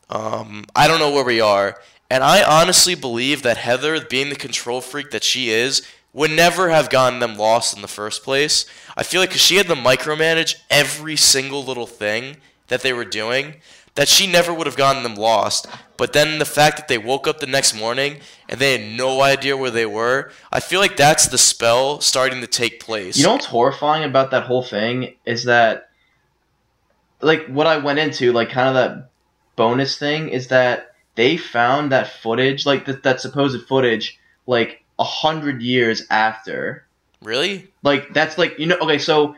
[0.09, 4.35] um, I don't know where we are and I honestly believe that Heather being the
[4.35, 8.65] control freak that she is would never have gotten them lost in the first place.
[8.97, 13.05] I feel like cuz she had to micromanage every single little thing that they were
[13.05, 13.61] doing
[13.97, 15.67] that she never would have gotten them lost.
[15.97, 19.21] But then the fact that they woke up the next morning and they had no
[19.21, 23.17] idea where they were, I feel like that's the spell starting to take place.
[23.17, 25.89] You know what's horrifying about that whole thing is that,
[27.21, 29.09] like, what I went into, like, kind of that
[29.55, 35.03] bonus thing, is that they found that footage, like, that, that supposed footage, like, a
[35.03, 36.85] hundred years after.
[37.23, 37.67] really?
[37.81, 39.35] Like, that's like, you know, okay, so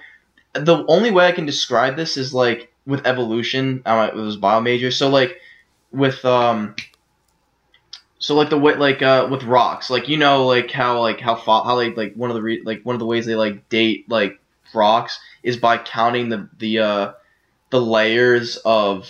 [0.51, 4.91] the only way I can describe this is, like, with evolution, it was bio major,
[4.91, 5.39] so, like,
[5.91, 6.75] with, um,
[8.19, 11.35] so like the way like uh with rocks like you know like how like how
[11.35, 13.69] fo- how they like one of the re- like one of the ways they like
[13.69, 14.39] date like
[14.73, 17.11] rocks is by counting the the uh
[17.69, 19.09] the layers of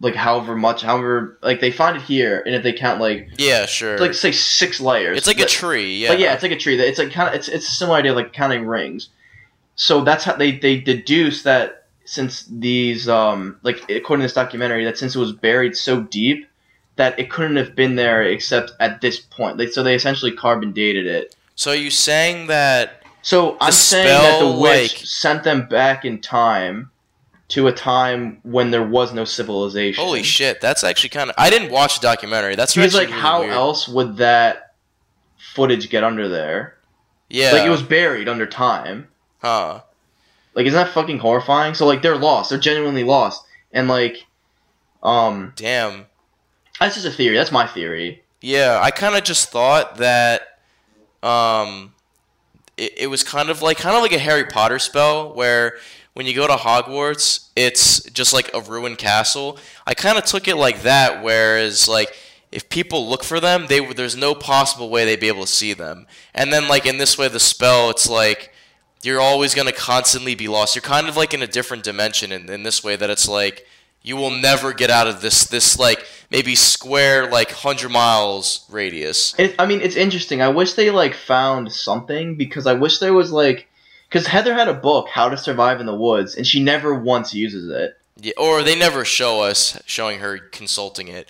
[0.00, 3.66] like however much however like they find it here and if they count like Yeah,
[3.66, 3.98] sure.
[3.98, 6.10] like say six layers it's like a tree, yeah.
[6.10, 6.76] like yeah, it's like a tree.
[6.76, 9.08] That It's like kind of it's it's a similar idea like counting rings.
[9.74, 14.84] So that's how they they deduce that since these um like according to this documentary
[14.84, 16.46] that since it was buried so deep
[16.96, 19.58] that it couldn't have been there except at this point.
[19.58, 21.34] Like so they essentially carbon dated it.
[21.54, 26.04] so are you saying that So I'm saying that the witch like- sent them back
[26.04, 26.90] in time
[27.48, 30.02] to a time when there was no civilization.
[30.04, 32.56] holy shit, that's actually kind of I didn't watch the documentary.
[32.56, 33.52] That's actually like really how weird.
[33.52, 34.74] else would that
[35.54, 36.78] footage get under there?
[37.28, 37.52] Yeah.
[37.52, 39.08] Like it was buried under time.
[39.40, 39.82] huh.
[40.58, 41.74] Like, isn't that fucking horrifying?
[41.74, 42.50] So, like, they're lost.
[42.50, 43.46] They're genuinely lost.
[43.72, 44.26] And, like,
[45.04, 46.06] um, Damn.
[46.80, 47.36] that's just a theory.
[47.36, 48.24] That's my theory.
[48.40, 50.42] Yeah, I kind of just thought that
[51.22, 51.92] um
[52.76, 55.76] it, it was kind of like kind of like a Harry Potter spell where
[56.14, 59.58] when you go to Hogwarts, it's just like a ruined castle.
[59.86, 62.14] I kind of took it like that whereas like
[62.50, 65.72] if people look for them, they there's no possible way they'd be able to see
[65.72, 66.06] them.
[66.34, 68.52] And then like in this way the spell it's like
[69.02, 70.74] you're always going to constantly be lost.
[70.74, 73.66] You're kind of like in a different dimension in, in this way that it's like
[74.02, 79.34] you will never get out of this this like maybe square like 100 miles radius.
[79.38, 80.42] It, I mean, it's interesting.
[80.42, 83.66] I wish they, like, found something because I wish there was, like,
[84.08, 87.34] because Heather had a book, How to Survive in the Woods, and she never once
[87.34, 87.96] uses it.
[88.20, 91.28] Yeah, or they never show us showing her consulting it.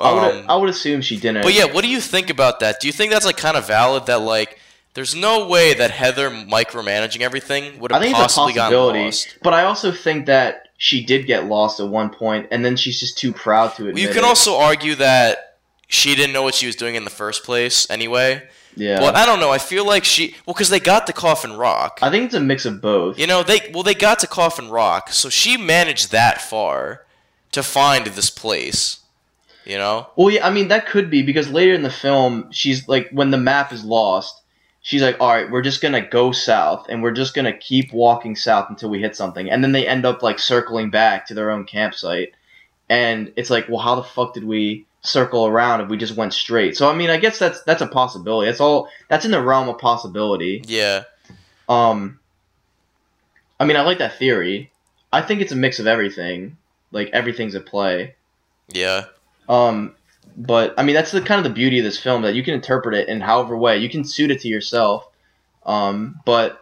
[0.00, 1.42] I would Um, I would assume she didn't.
[1.42, 2.80] but yeah, what do you think about that?
[2.80, 4.58] Do you think that's like kind of valid that like
[4.94, 8.78] There's no way that Heather micromanaging everything would have I think it's a possibly gotten
[8.78, 9.38] lost.
[9.42, 13.00] but I also think that she did get lost at one point, and then she's
[13.00, 14.00] just too proud to admit it.
[14.00, 14.24] You can it.
[14.24, 15.56] also argue that
[15.88, 18.42] she didn't know what she was doing in the first place anyway.
[18.76, 19.00] yeah.
[19.00, 19.50] But I don't know.
[19.50, 21.98] I feel like she well because they got to Coffin Rock.
[22.00, 23.18] I think it's a mix of both.
[23.18, 27.04] You know they well they got to Coffin Rock, so she managed that far
[27.50, 29.00] to find this place.
[29.64, 30.08] You know.
[30.16, 33.30] Well, yeah, I mean that could be because later in the film, she's like, when
[33.30, 34.42] the map is lost,
[34.84, 38.36] she's like, "All right, we're just gonna go south, and we're just gonna keep walking
[38.36, 41.50] south until we hit something." And then they end up like circling back to their
[41.50, 42.34] own campsite,
[42.88, 46.34] and it's like, well, how the fuck did we circle around if we just went
[46.34, 46.76] straight?
[46.76, 48.46] So I mean, I guess that's that's a possibility.
[48.48, 48.88] That's all.
[49.08, 50.62] That's in the realm of possibility.
[50.66, 51.04] Yeah.
[51.68, 52.20] Um,
[53.58, 54.70] I mean, I like that theory.
[55.12, 56.58] I think it's a mix of everything.
[56.92, 58.14] Like everything's at play.
[58.68, 59.06] Yeah.
[59.48, 59.94] Um,
[60.36, 62.54] but I mean, that's the kind of the beauty of this film that you can
[62.54, 65.06] interpret it in however way you can suit it to yourself.
[65.64, 66.60] Um, but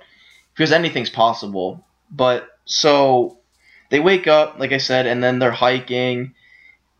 [0.54, 1.84] because anything's possible.
[2.10, 3.38] But so
[3.90, 6.34] they wake up, like I said, and then they're hiking,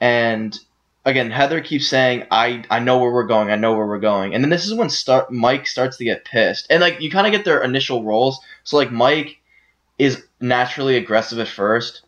[0.00, 0.58] and
[1.04, 3.50] again, Heather keeps saying, "I I know where we're going.
[3.50, 6.24] I know where we're going." And then this is when start Mike starts to get
[6.24, 8.40] pissed, and like you kind of get their initial roles.
[8.64, 9.40] So like Mike
[9.98, 12.02] is naturally aggressive at first.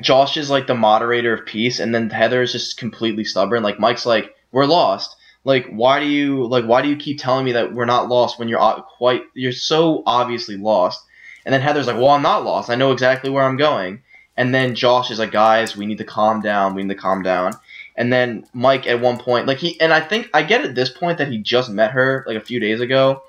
[0.00, 3.62] Josh is like the moderator of peace, and then Heather is just completely stubborn.
[3.62, 5.16] Like Mike's like, "We're lost.
[5.44, 8.38] Like, why do you like why do you keep telling me that we're not lost
[8.38, 11.04] when you're uh, quite you're so obviously lost?"
[11.44, 12.70] And then Heather's like, "Well, I'm not lost.
[12.70, 14.02] I know exactly where I'm going."
[14.36, 16.74] And then Josh is like, "Guys, we need to calm down.
[16.74, 17.52] We need to calm down."
[17.96, 20.90] And then Mike at one point, like he and I think I get at this
[20.90, 23.22] point that he just met her like a few days ago,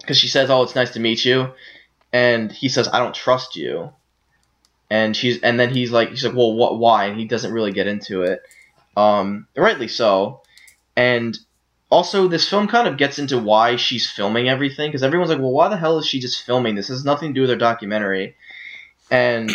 [0.00, 1.52] because she says, "Oh, it's nice to meet you,"
[2.12, 3.92] and he says, "I don't trust you."
[4.88, 6.78] And she's and then he's like, he's like, "Well, what?
[6.78, 8.42] Why?" And he doesn't really get into it,
[8.96, 10.42] um, rightly so.
[10.96, 11.36] And
[11.90, 15.50] also, this film kind of gets into why she's filming everything because everyone's like, "Well,
[15.50, 16.88] why the hell is she just filming this?
[16.88, 18.36] This has nothing to do with her documentary."
[19.10, 19.54] And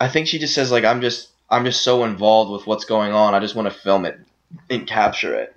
[0.00, 3.12] I think she just says like, "I'm just I'm just so involved with what's going
[3.12, 3.34] on.
[3.34, 4.18] I just want to film it
[4.70, 5.54] and capture it."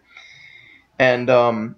[0.99, 1.75] And um,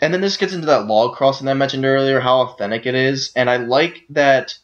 [0.00, 2.94] and then this gets into that log crossing that I mentioned earlier, how authentic it
[2.94, 4.56] is, and I like that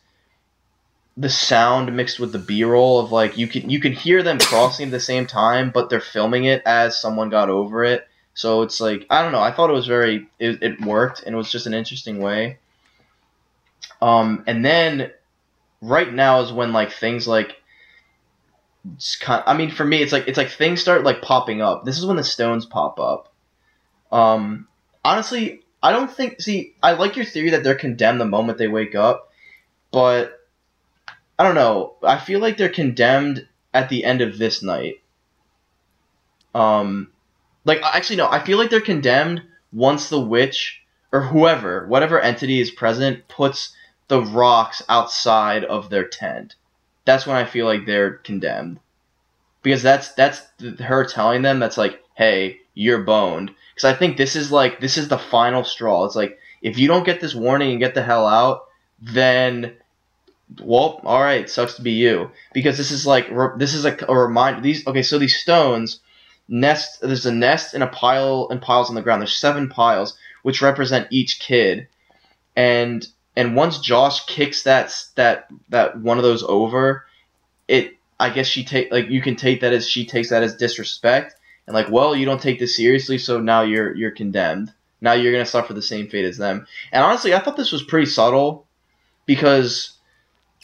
[1.17, 4.87] the sound mixed with the B-roll of like you can you can hear them crossing
[4.87, 8.07] at the same time, but they're filming it as someone got over it.
[8.35, 9.41] So it's like I don't know.
[9.41, 12.59] I thought it was very it, it worked and it was just an interesting way.
[14.03, 15.12] Um, and then
[15.81, 17.61] right now is when like things like
[19.21, 21.85] kind I mean for me it's like it's like things start like popping up.
[21.85, 23.33] This is when the stones pop up.
[24.11, 24.67] Um,
[25.05, 26.41] honestly, I don't think.
[26.41, 29.31] See, I like your theory that they're condemned the moment they wake up,
[29.93, 30.43] but
[31.39, 31.95] I don't know.
[32.03, 35.03] I feel like they're condemned at the end of this night.
[36.55, 37.09] Um,
[37.64, 40.80] like actually no, I feel like they're condemned once the witch
[41.11, 43.74] or whoever, whatever entity is present, puts
[44.09, 46.55] the rocks outside of their tent.
[47.05, 48.78] That's when I feel like they're condemned.
[49.62, 54.16] Because that's that's th- her telling them that's like, "Hey, you're boned." Because I think
[54.16, 56.05] this is like this is the final straw.
[56.05, 58.64] It's like if you don't get this warning and get the hell out,
[59.01, 59.76] then
[60.61, 62.30] well, all right, sucks to be you.
[62.53, 63.28] Because this is like
[63.59, 64.61] this is a, a reminder.
[64.61, 66.01] These okay, so these stones
[66.49, 67.01] nest.
[67.01, 69.22] There's a nest and a pile and piles on the ground.
[69.22, 71.88] There's seven piles which represent each kid,
[72.57, 77.07] and and once Josh kicks that that that one of those over,
[77.68, 80.55] it I guess she take like you can take that as she takes that as
[80.55, 81.34] disrespect
[81.66, 85.32] and like well you don't take this seriously so now you're you're condemned now you're
[85.32, 88.66] gonna suffer the same fate as them and honestly I thought this was pretty subtle
[89.26, 89.93] because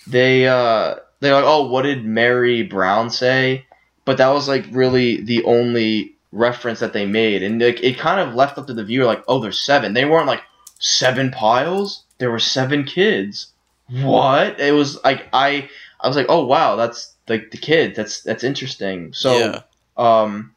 [0.07, 3.67] they uh they're like oh what did Mary Brown say?
[4.05, 7.43] But that was like really the only reference that they made.
[7.43, 9.95] And like it kind of left up to the viewer like oh there's seven.
[9.95, 10.43] They weren't like
[10.79, 12.05] seven piles.
[12.19, 13.53] There were seven kids.
[13.89, 14.61] What?
[14.61, 15.69] It was like I
[16.01, 19.13] I was like oh wow that's like the kid that's that's interesting.
[19.13, 19.61] So yeah.
[19.97, 20.55] um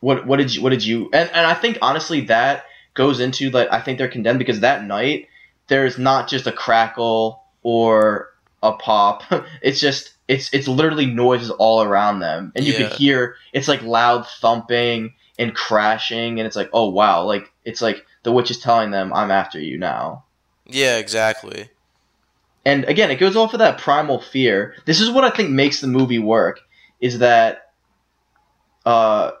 [0.00, 2.64] what what did you what did you and, and I think honestly that
[2.94, 5.28] goes into like I think they're condemned because that night
[5.68, 8.28] there's not just a crackle or
[8.62, 9.24] a pop
[9.60, 12.78] it's just it's it's literally noises all around them and you Yeah.
[12.78, 17.82] could hear it's like loud thumping and crashing and it's like oh wow like it's
[17.82, 20.26] like the witch is telling them I'm after you now
[20.64, 21.70] Yeah, exactly.
[22.64, 24.74] and again, it goes off of that primal fear.
[24.84, 26.60] This is what I think makes the movie work
[27.00, 27.62] is that
[28.84, 29.32] uh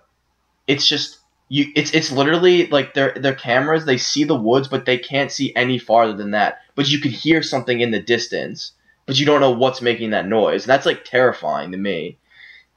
[0.66, 1.18] it's just
[1.48, 5.30] you it's it's literally like their their cameras, they see the woods but they can't
[5.30, 6.58] see any farther than that.
[6.76, 8.70] But you could hear something in the distance,
[9.06, 10.62] but you don't know what's making that noise.
[10.62, 12.18] And that's like terrifying to me.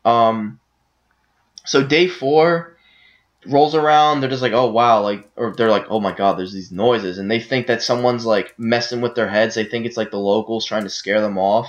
[0.03, 0.59] Um
[1.65, 2.77] so day 4
[3.45, 6.53] rolls around, they're just like, oh wow, like, or they're like, oh my god, there's
[6.53, 9.55] these noises, and they think that someone's like messing with their heads.
[9.55, 11.67] They think it's like the locals trying to scare them off,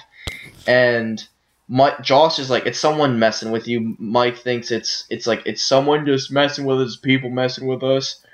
[0.67, 1.23] and
[1.69, 3.95] Mike, Josh is like, it's someone messing with you.
[4.01, 8.25] Mike thinks it's it's like it's someone just messing with us, people messing with us,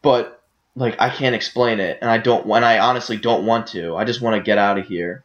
[0.00, 0.42] but
[0.76, 3.96] like I can't explain it, and I don't, and I honestly don't want to.
[3.96, 5.24] I just want to get out of here.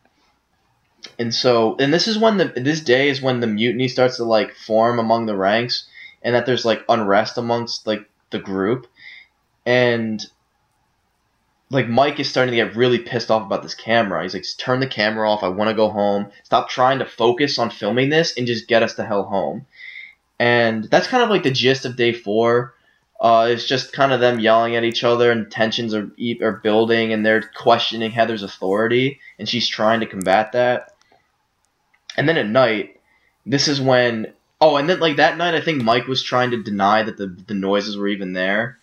[1.17, 4.25] And so, and this is when the this day is when the mutiny starts to
[4.25, 5.87] like form among the ranks
[6.21, 8.87] and that there's like unrest amongst like the group
[9.65, 10.25] and
[11.69, 14.23] like Mike is starting to get really pissed off about this camera.
[14.23, 15.43] He's like, turn the camera off.
[15.43, 16.31] I want to go home.
[16.43, 19.67] Stop trying to focus on filming this and just get us the hell home.
[20.39, 22.73] And that's kind of like the gist of day four.
[23.19, 26.09] Uh, it's just kind of them yelling at each other and tensions are,
[26.41, 30.93] are building and they're questioning Heather's authority and she's trying to combat that.
[32.15, 33.01] And then at night,
[33.45, 36.61] this is when Oh, and then like that night, I think Mike was trying to
[36.61, 38.77] deny that the the noises were even there.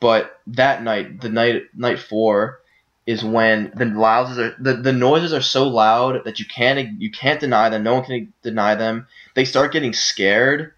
[0.00, 2.60] But that night, the night night four,
[3.06, 7.10] is when the louds are the, the noises are so loud that you can't you
[7.10, 7.84] can't deny them.
[7.84, 9.06] No one can deny them.
[9.34, 10.74] They start getting scared,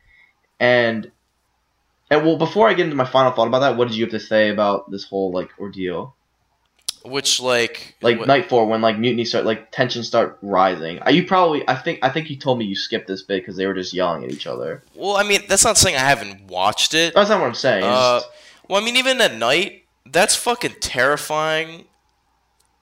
[0.61, 1.11] and
[2.11, 4.13] and well, before I get into my final thought about that, what did you have
[4.13, 6.15] to say about this whole like ordeal?
[7.05, 10.99] Which like like night four when like mutiny start like tensions start rising.
[11.09, 13.67] You probably I think I think you told me you skipped this bit because they
[13.67, 14.83] were just yelling at each other.
[14.95, 17.15] Well, I mean that's not saying I haven't watched it.
[17.15, 17.85] That's not what I'm saying.
[17.85, 18.21] Uh,
[18.69, 21.85] well, I mean even at night, that's fucking terrifying.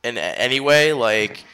[0.03, 1.45] In anyway, like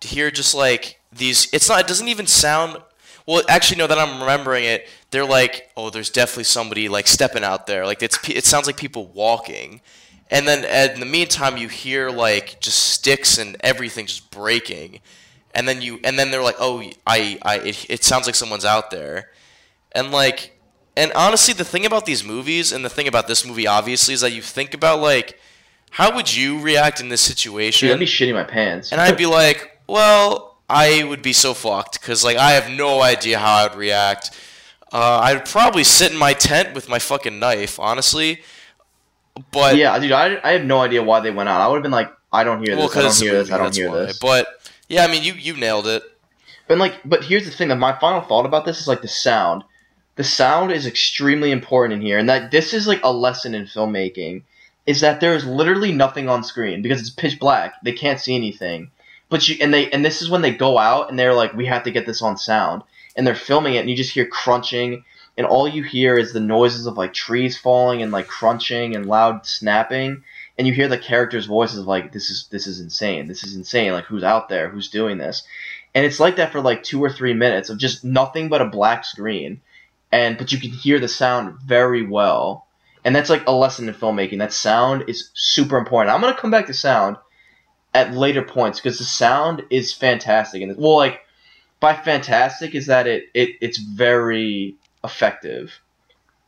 [0.00, 1.80] to hear just like these, it's not.
[1.80, 2.78] It doesn't even sound.
[3.26, 3.86] Well, actually, no.
[3.86, 4.88] That I'm remembering it.
[5.10, 7.84] They're like, oh, there's definitely somebody like stepping out there.
[7.84, 8.18] Like it's.
[8.28, 9.80] It sounds like people walking
[10.30, 15.00] and then in the meantime you hear like just sticks and everything just breaking
[15.54, 18.64] and then you and then they're like oh i i it, it sounds like someone's
[18.64, 19.30] out there
[19.92, 20.58] and like
[20.96, 24.20] and honestly the thing about these movies and the thing about this movie obviously is
[24.20, 25.38] that you think about like
[25.90, 29.16] how would you react in this situation Dude, i'd be shitting my pants and i'd
[29.16, 33.56] be like well i would be so fucked because like i have no idea how
[33.56, 34.30] i would react
[34.92, 38.40] uh, i'd probably sit in my tent with my fucking knife honestly
[39.50, 41.60] but yeah, dude, I, I have no idea why they went out.
[41.60, 42.94] I would have been like, I don't hear this.
[42.94, 43.50] Well, I don't hear this.
[43.50, 43.96] I don't hear why.
[43.98, 44.18] this.
[44.18, 44.48] But
[44.88, 46.02] yeah, I mean, you you nailed it.
[46.68, 49.08] But like, but here's the thing: that my final thought about this is like the
[49.08, 49.64] sound.
[50.16, 53.64] The sound is extremely important in here, and that this is like a lesson in
[53.64, 54.42] filmmaking.
[54.86, 57.74] Is that there is literally nothing on screen because it's pitch black.
[57.82, 58.90] They can't see anything.
[59.28, 61.66] But you and they and this is when they go out and they're like, we
[61.66, 62.82] have to get this on sound,
[63.16, 65.04] and they're filming it, and you just hear crunching
[65.36, 69.06] and all you hear is the noises of like trees falling and like crunching and
[69.06, 70.24] loud snapping.
[70.56, 73.26] And you hear the characters' voices like this is this is insane.
[73.26, 73.92] This is insane.
[73.92, 74.70] Like who's out there?
[74.70, 75.42] Who's doing this?
[75.94, 78.66] And it's like that for like two or three minutes of just nothing but a
[78.66, 79.60] black screen.
[80.10, 82.66] And but you can hear the sound very well.
[83.04, 84.38] And that's like a lesson in filmmaking.
[84.38, 86.14] That sound is super important.
[86.14, 87.18] I'm to come back to sound
[87.96, 91.22] at later points because the sound is fantastic and well like
[91.80, 95.80] by fantastic is that it, it it's very effective.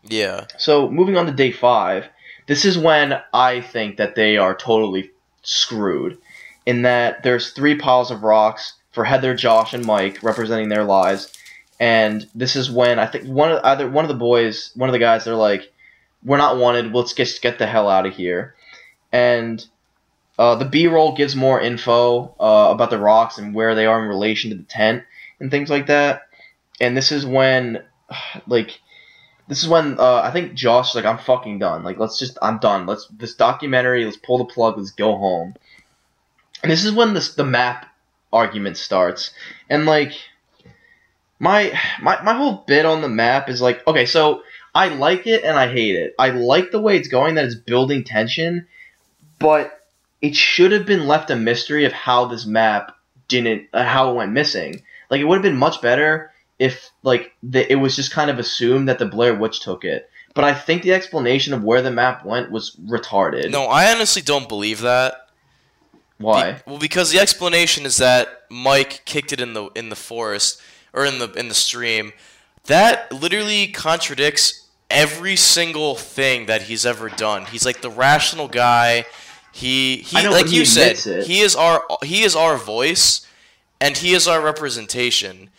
[0.04, 0.46] Yeah.
[0.58, 2.06] So moving on to day five,
[2.46, 5.10] this is when I think that they are totally
[5.42, 6.18] screwed.
[6.66, 11.32] In that there's three piles of rocks for Heather, Josh, and Mike representing their lives,
[11.80, 14.92] and this is when I think one of either one of the boys, one of
[14.92, 15.72] the guys, they're like,
[16.22, 16.92] "We're not wanted.
[16.92, 18.54] Let's get get the hell out of here."
[19.12, 19.64] And
[20.38, 24.08] uh, the B-roll gives more info uh, about the rocks and where they are in
[24.08, 25.02] relation to the tent
[25.40, 26.22] and things like that.
[26.80, 27.82] And this is when
[28.46, 28.78] like
[29.48, 31.82] this is when uh, I think Josh like I'm fucking done.
[31.82, 32.86] Like let's just I'm done.
[32.86, 34.04] Let's this documentary.
[34.04, 34.78] Let's pull the plug.
[34.78, 35.54] Let's go home.
[36.62, 37.86] And this is when this the map
[38.32, 39.32] argument starts.
[39.68, 40.12] And like
[41.40, 45.42] my my my whole bit on the map is like okay, so I like it
[45.42, 46.14] and I hate it.
[46.16, 48.68] I like the way it's going that it's building tension,
[49.40, 49.77] but
[50.20, 52.96] it should have been left a mystery of how this map
[53.28, 54.82] didn't uh, how it went missing.
[55.10, 58.38] Like it would have been much better if like the, it was just kind of
[58.38, 60.10] assumed that the Blair Witch took it.
[60.34, 63.50] But I think the explanation of where the map went was retarded.
[63.50, 65.28] No, I honestly don't believe that.
[66.18, 66.52] Why?
[66.52, 70.60] Be- well, because the explanation is that Mike kicked it in the in the forest
[70.92, 72.12] or in the in the stream.
[72.64, 77.46] That literally contradicts every single thing that he's ever done.
[77.46, 79.06] He's like the rational guy.
[79.52, 81.26] He he like you said, it.
[81.26, 83.26] he is our he is our voice
[83.80, 85.50] and he is our representation.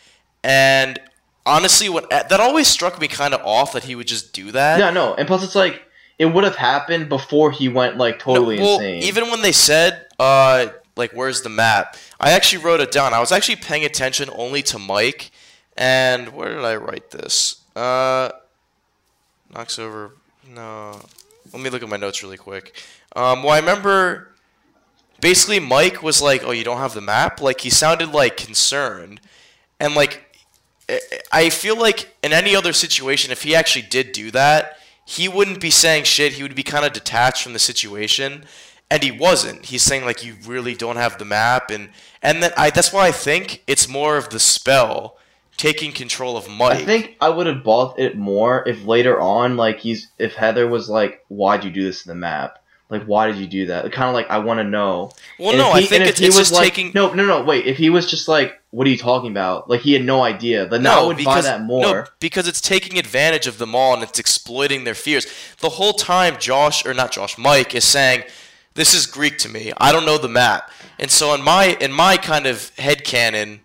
[0.43, 0.99] And
[1.45, 4.79] honestly, what that always struck me kind of off that he would just do that.
[4.79, 5.83] Yeah, no, and plus it's like
[6.17, 9.03] it would have happened before he went like totally no, well, insane.
[9.03, 13.13] Even when they said, uh, like, "Where's the map?" I actually wrote it down.
[13.13, 15.31] I was actually paying attention only to Mike,
[15.77, 17.61] and where did I write this?
[17.75, 18.29] Uh,
[19.53, 20.11] knocks over
[20.47, 21.01] No.
[21.53, 22.75] Let me look at my notes really quick.
[23.15, 24.29] Um, well, I remember
[25.19, 29.19] basically Mike was like, "Oh, you don't have the map." Like he sounded like concerned,
[29.79, 30.25] and like
[31.31, 35.59] I- feel like in any other situation, if he actually did do that, he wouldn't
[35.61, 36.33] be saying shit.
[36.33, 38.45] He would be kind of detached from the situation,
[38.89, 39.65] and he wasn't.
[39.65, 41.89] He's saying like, "You really don't have the map," and
[42.21, 45.17] and then I that's why I think it's more of the spell
[45.59, 46.77] taking control of Mike.
[46.79, 50.67] I think I would have bought it more if later on, like he's if Heather
[50.67, 52.55] was like, "Why'd you do this to the map?
[52.89, 55.11] Like, why did you do that?" Kind of like I want to know.
[55.37, 56.91] Well, And no, if I think it's, he it's was just like- taking.
[56.95, 57.43] No, no, no.
[57.43, 60.23] Wait, if he was just like, "What are you talking about?" Like he had no
[60.23, 60.65] idea.
[60.65, 61.81] Then I would buy that more.
[61.83, 65.27] No, because it's taking advantage of them all and it's exploiting their fears.
[65.59, 68.23] The whole time, Josh or not Josh, Mike is saying,
[68.75, 69.73] "This is Greek to me.
[69.77, 73.59] I don't know the map." And so in my in my kind of head canon,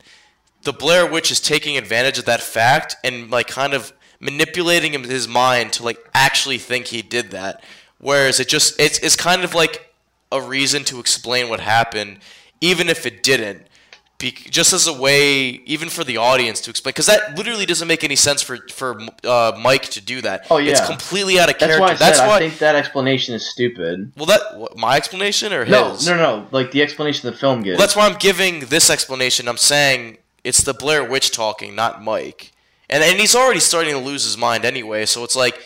[0.65, 5.05] the Blair Witch is taking advantage of that fact and like kind of manipulating him
[5.05, 7.63] his mind to like actually think he did that.
[7.99, 9.95] Whereas it just it's it's kind of like
[10.33, 12.19] a reason to explain what happened,
[12.61, 13.69] even if it didn't.
[14.17, 17.89] Be, just as a way, even for the audience to explain, because that literally doesn't
[17.89, 20.47] make any sense for for uh, Mike to do that.
[20.51, 21.81] Oh, yeah, it's completely out of That's character.
[21.81, 22.37] why I That's said why.
[22.37, 24.13] I think that explanation is stupid.
[24.17, 26.07] well, that what, my explanation or his?
[26.07, 26.47] No, no, no.
[26.53, 27.77] Like the explanation the film gives.
[27.77, 29.49] Well, that's why I'm giving this explanation.
[29.49, 32.53] I'm saying it's the Blair Witch talking, not Mike.
[32.89, 35.07] And and he's already starting to lose his mind anyway.
[35.07, 35.59] So it's like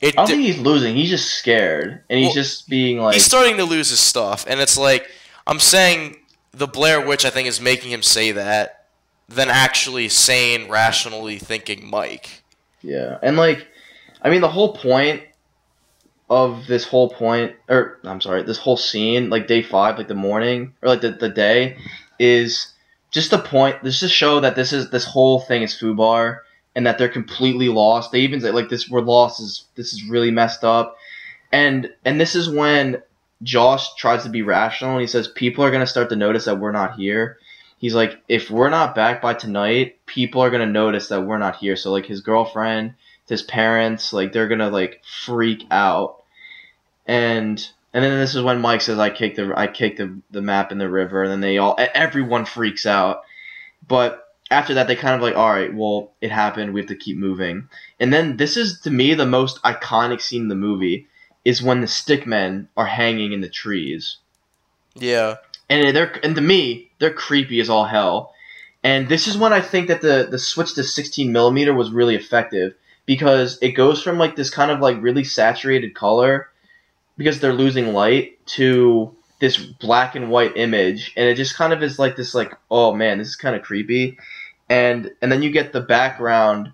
[0.00, 0.14] it.
[0.14, 0.96] I don't think he's losing.
[0.96, 3.14] He's just scared, and he's Well, just being like.
[3.14, 5.08] he's starting to lose his stuff, and it's like
[5.46, 6.16] I'm saying
[6.50, 7.24] the Blair Witch.
[7.24, 8.86] I think is making him say that,
[9.28, 12.42] than actually sane, rationally thinking Mike.
[12.82, 13.66] Yeah, and like,
[14.20, 15.22] I mean, the whole point
[16.28, 20.14] of this whole point, or I'm sorry, this whole scene, like day five, like the
[20.14, 21.78] morning, or like the, the day,
[22.18, 22.73] is
[23.14, 23.82] just the point.
[23.82, 26.40] This just show that this is this whole thing is Fubar,
[26.74, 28.10] and that they're completely lost.
[28.10, 29.40] They even say like this, we're lost.
[29.40, 30.98] Is this is really messed up,
[31.52, 33.00] and and this is when
[33.44, 36.58] Josh tries to be rational, and he says people are gonna start to notice that
[36.58, 37.38] we're not here.
[37.78, 41.56] He's like, if we're not back by tonight, people are gonna notice that we're not
[41.56, 41.76] here.
[41.76, 42.94] So like his girlfriend,
[43.28, 46.24] his parents, like they're gonna like freak out.
[47.06, 47.64] And
[47.94, 50.72] and then this is when Mike says, "I kicked the I kicked the, the map
[50.72, 53.22] in the river," and then they all everyone freaks out.
[53.86, 54.20] But
[54.50, 56.74] after that, they kind of like, "All right, well, it happened.
[56.74, 57.68] We have to keep moving."
[58.00, 61.06] And then this is to me the most iconic scene in the movie
[61.44, 64.16] is when the stickmen are hanging in the trees
[64.96, 65.36] Yeah.
[65.68, 68.32] and they're and to me they're creepy as all hell.
[68.82, 72.16] And this is when I think that the the switch to 16 millimeter was really
[72.16, 72.74] effective
[73.06, 76.48] because it goes from like this kind of like really saturated color
[77.16, 81.82] because they're losing light to this black and white image and it just kind of
[81.82, 84.18] is like this like oh man this is kind of creepy.
[84.68, 86.72] And and then you get the background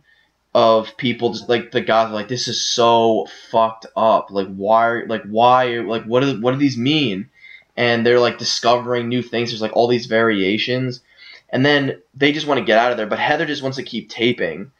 [0.54, 4.30] of people just like the guys like this is so fucked up.
[4.30, 7.28] Like why like why like what do what do these mean?
[7.76, 9.50] And they're like discovering new things.
[9.50, 11.02] There's like all these variations,
[11.48, 13.06] and then they just want to get out of there.
[13.06, 14.72] But Heather just wants to keep taping,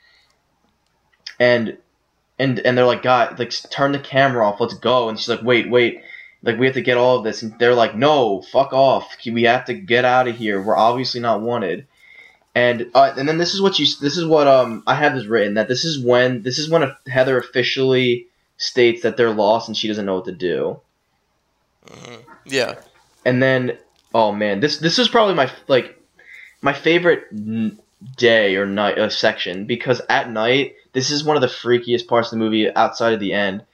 [1.39, 1.79] and
[2.41, 4.61] and and they're like, God, like turn the camera off.
[4.61, 5.09] Let's go.
[5.09, 6.03] And she's like, Wait, wait.
[6.43, 9.15] Like we have to get all of this, and they're like, "No, fuck off!
[9.27, 10.63] We have to get out of here.
[10.63, 11.87] We're obviously not wanted."
[12.55, 15.27] And uh, and then this is what you this is what um I have this
[15.27, 18.27] written that this is when this is when Heather officially
[18.57, 20.81] states that they're lost and she doesn't know what to do
[21.87, 22.25] Mhm.
[22.47, 22.75] Yeah.
[23.25, 23.77] and then
[24.15, 25.99] oh man this this is probably my like
[26.63, 27.79] my favorite n-
[28.17, 32.29] day or night uh, section because at night this is one of the freakiest parts
[32.29, 33.65] of the movie outside of the end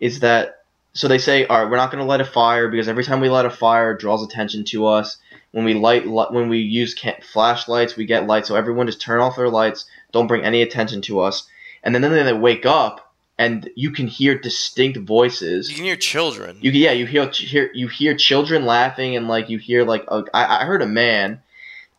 [0.00, 2.88] is that so they say all right we're not going to light a fire because
[2.88, 5.18] every time we light a fire it draws attention to us.
[5.52, 6.94] When we light when we use
[7.32, 11.00] flashlights we get light so everyone just turn off their lights don't bring any attention
[11.02, 11.46] to us.
[11.82, 15.68] And then then they wake up and you can hear distinct voices.
[15.68, 16.58] You can hear children.
[16.60, 20.24] you yeah you hear hear you hear children laughing and like you hear like a,
[20.34, 21.42] I, I heard a man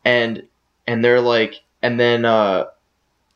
[0.04, 0.44] and
[0.86, 2.66] and they're like and then uh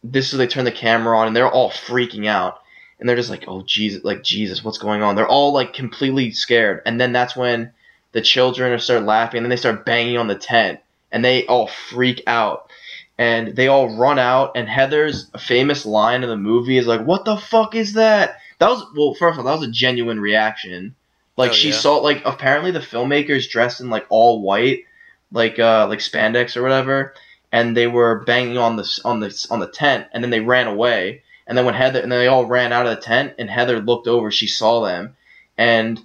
[0.03, 2.59] this is they turn the camera on and they're all freaking out.
[2.98, 5.16] And they're just like oh jesus like jesus what's going on?
[5.16, 6.82] They're all like completely scared.
[6.86, 7.72] And then that's when
[8.12, 10.80] the children start laughing and then they start banging on the tent
[11.11, 12.70] and they all freak out.
[13.18, 17.24] And they all run out and heather's famous line in the movie is like what
[17.24, 18.38] the fuck is that?
[18.59, 20.94] That was well first of all that was a genuine reaction.
[21.36, 21.74] Like Oh, she yeah.
[21.74, 24.84] saw like apparently the filmmakers dressed in like all white
[25.32, 27.14] like uh like spandex or whatever
[27.53, 30.66] and they were banging on the on the on the tent and then they ran
[30.66, 33.48] away and then when heather and then they all ran out of the tent and
[33.50, 35.14] heather looked over she saw them
[35.59, 36.00] and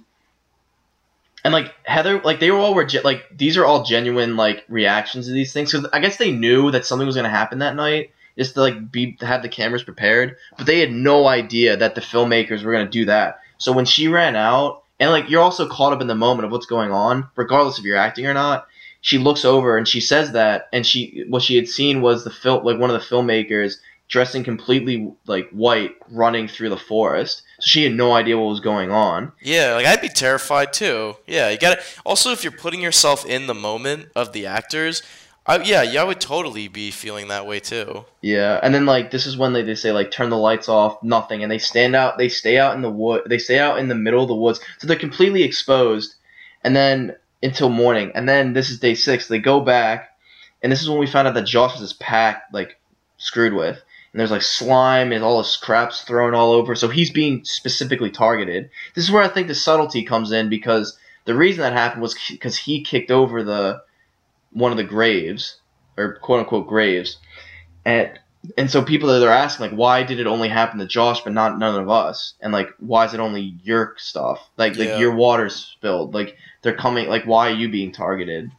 [1.44, 5.26] and like Heather, like they were all were like these are all genuine like reactions
[5.26, 8.10] to these things because I guess they knew that something was gonna happen that night
[8.36, 11.94] just to like be to have the cameras prepared, but they had no idea that
[11.94, 13.40] the filmmakers were gonna do that.
[13.58, 16.52] So when she ran out, and like you're also caught up in the moment of
[16.52, 18.66] what's going on, regardless if you're acting or not.
[19.08, 22.30] She looks over and she says that, and she what she had seen was the
[22.30, 27.42] film like one of the filmmakers dressing completely like white running through the forest.
[27.58, 29.32] So she had no idea what was going on.
[29.40, 31.16] Yeah, like I'd be terrified too.
[31.26, 35.02] Yeah, you got to Also, if you're putting yourself in the moment of the actors,
[35.46, 38.04] I, yeah, yeah, I would totally be feeling that way too.
[38.20, 41.02] Yeah, and then like this is when they, they say like turn the lights off,
[41.02, 42.18] nothing, and they stand out.
[42.18, 43.22] They stay out in the wood.
[43.24, 46.16] They stay out in the middle of the woods, so they're completely exposed.
[46.62, 49.28] And then until morning, and then this is day six.
[49.28, 50.10] They go back,
[50.62, 52.78] and this is when we found out that Josh was this pack like
[53.16, 53.76] screwed with,
[54.12, 56.74] and there's like slime and all this crap's thrown all over.
[56.74, 58.70] So he's being specifically targeted.
[58.94, 62.16] This is where I think the subtlety comes in because the reason that happened was
[62.30, 63.82] because he kicked over the
[64.50, 65.58] one of the graves
[65.96, 67.18] or quote unquote graves,
[67.84, 68.18] and
[68.56, 71.32] and so people that are asking like why did it only happen to Josh but
[71.32, 72.34] not none of us?
[72.40, 74.48] And like why is it only your stuff?
[74.56, 74.84] Like Yeah.
[74.84, 76.14] like your water's spilled.
[76.14, 78.50] Like they're coming like why are you being targeted?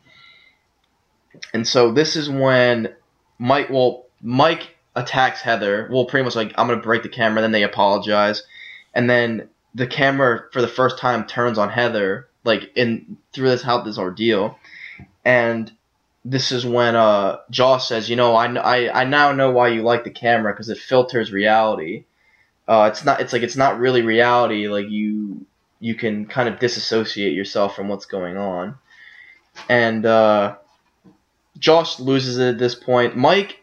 [1.54, 2.94] And so this is when
[3.38, 5.90] Mike well Mike attacks Heather.
[5.92, 8.44] Well pretty much like I'm gonna break the camera then they apologize.
[8.94, 13.62] And then the camera for the first time turns on Heather like in through this
[13.64, 14.58] how this ordeal.
[15.26, 15.72] And
[16.26, 19.84] this is when uh Josh says, you know, I, I, I now know why you
[19.84, 22.06] like the camera because it filters reality.
[22.68, 24.68] Uh, it's not it's like it's not really reality.
[24.68, 25.46] Like you
[25.80, 28.78] you can kind of disassociate yourself from what's going on.
[29.68, 30.58] And uh,
[31.58, 33.18] Josh loses it at this point.
[33.18, 33.62] Mike,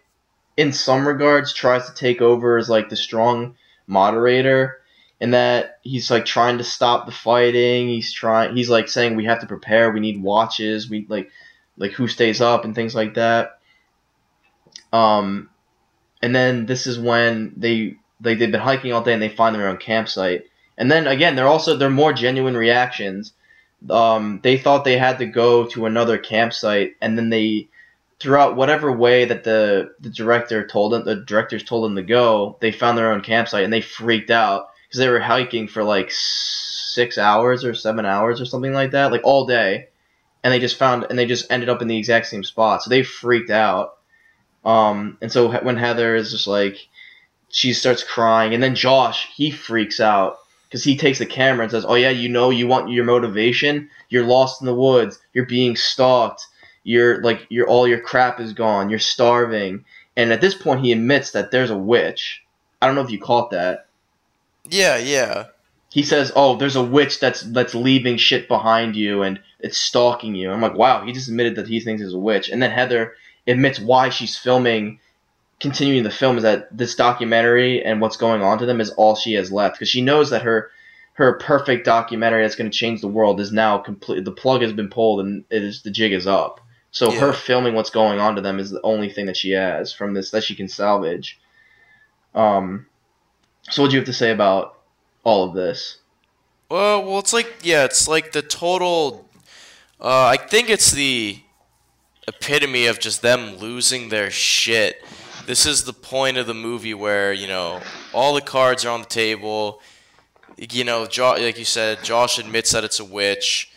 [0.57, 4.81] in some regards, tries to take over as like the strong moderator.
[5.19, 7.89] In that he's like trying to stop the fighting.
[7.89, 8.55] He's trying.
[8.55, 9.91] He's like saying we have to prepare.
[9.91, 10.91] We need watches.
[10.91, 11.31] We like
[11.77, 13.59] like who stays up and things like that.
[14.93, 15.51] Um,
[16.23, 19.55] and then this is when they like they've been hiking all day and they find
[19.55, 20.47] their own campsite.
[20.79, 23.33] And then again, they're also they're more genuine reactions.
[23.91, 27.69] Um, they thought they had to go to another campsite, and then they
[28.19, 32.57] throughout whatever way that the the director told them the directors told them to go,
[32.61, 36.11] they found their own campsite and they freaked out because they were hiking for like
[36.11, 39.89] six hours or seven hours or something like that, like all day
[40.47, 42.81] and they just found and they just ended up in the exact same spot.
[42.81, 43.97] So they freaked out.
[44.65, 46.77] Um, and so when Heather is just like,
[47.49, 50.39] she starts crying, and then Josh he freaks out
[50.69, 53.91] because he takes the camera and says, "Oh yeah, you know, you want your motivation.
[54.09, 55.19] You're lost in the woods.
[55.33, 56.47] You're being stalked.
[56.85, 58.89] You're like, you're all your crap is gone.
[58.89, 59.85] You're starving."
[60.17, 62.41] And at this point, he admits that there's a witch.
[62.81, 63.87] I don't know if you caught that.
[64.71, 65.47] Yeah, yeah.
[65.91, 70.35] He says, "Oh, there's a witch that's that's leaving shit behind you and it's stalking
[70.35, 72.71] you." I'm like, "Wow!" He just admitted that he thinks he's a witch, and then
[72.71, 73.15] Heather
[73.47, 74.99] admits why she's filming,
[75.61, 79.15] continuing the film is that this documentary and what's going on to them is all
[79.17, 80.71] she has left because she knows that her
[81.15, 84.23] her perfect documentary that's going to change the world is now complete.
[84.25, 86.61] The plug has been pulled and it is the jig is up.
[86.91, 87.21] So Yeah.
[87.21, 90.13] her filming what's going on to them is the only thing that she has from
[90.13, 91.39] this that she can salvage.
[92.35, 92.87] Um,
[93.63, 94.79] so what do you have to say about
[95.25, 95.99] all of this?
[96.71, 99.26] Well, well, it's like yeah, it's like the total.
[99.99, 101.39] Uh, I think it's the
[102.29, 105.03] epitome of just them losing their shit.
[105.47, 107.81] This is the point of the movie where you know
[108.13, 109.81] all the cards are on the table.
[110.59, 113.71] You know, jo- like you said, Josh admits that it's a witch.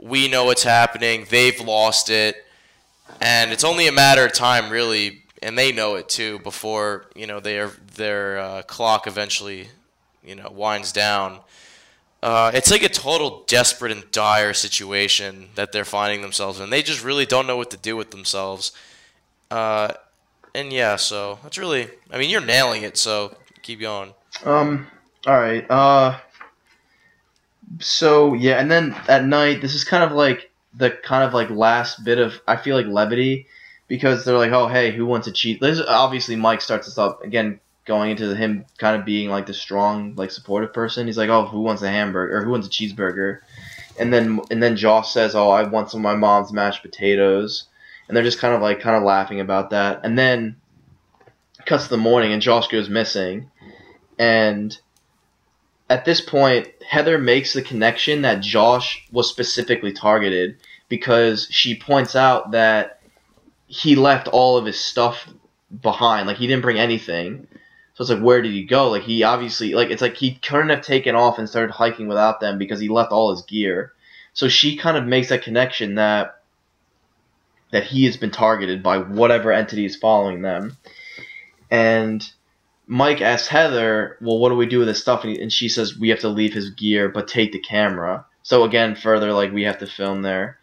[0.00, 1.26] We know what's happening.
[1.30, 2.44] They've lost it,
[3.20, 6.40] and it's only a matter of time, really, and they know it too.
[6.40, 9.68] Before you know their their uh, clock eventually,
[10.24, 11.38] you know, winds down.
[12.22, 16.70] Uh, it's like a total desperate and dire situation that they're finding themselves in.
[16.70, 18.70] They just really don't know what to do with themselves.
[19.50, 19.92] Uh,
[20.54, 21.88] and yeah, so that's really.
[22.10, 22.96] I mean, you're nailing it.
[22.96, 24.14] So keep going.
[24.44, 24.86] Um.
[25.26, 25.68] All right.
[25.68, 26.18] Uh.
[27.80, 31.50] So yeah, and then at night, this is kind of like the kind of like
[31.50, 33.46] last bit of I feel like levity
[33.88, 35.60] because they're like, oh hey, who wants to cheat?
[35.60, 39.54] This obviously Mike starts this up again, going into him kind of being like the
[39.54, 41.06] strong, like supportive person.
[41.06, 43.40] He's like, oh, who wants a hamburger or who wants a cheeseburger?
[43.98, 47.64] And then and then Josh says, oh, I want some of my mom's mashed potatoes,
[48.08, 50.00] and they're just kind of like kind of laughing about that.
[50.04, 50.56] And then
[51.66, 53.50] cuts the morning, and Josh goes missing,
[54.18, 54.76] and
[55.90, 60.56] at this point, Heather makes the connection that Josh was specifically targeted
[60.88, 63.00] because she points out that
[63.66, 65.28] he left all of his stuff
[65.82, 66.26] behind.
[66.26, 67.46] Like he didn't bring anything.
[67.94, 68.90] So it's like, where did he go?
[68.90, 72.40] Like he obviously, like it's like he couldn't have taken off and started hiking without
[72.40, 73.92] them because he left all his gear.
[74.32, 76.38] So she kind of makes that connection that
[77.70, 80.76] that he has been targeted by whatever entity is following them,
[81.70, 82.22] and
[82.86, 85.68] Mike asks Heather, "Well, what do we do with this stuff?" And, he, and she
[85.68, 89.52] says, "We have to leave his gear, but take the camera." So again, further like
[89.52, 90.58] we have to film there,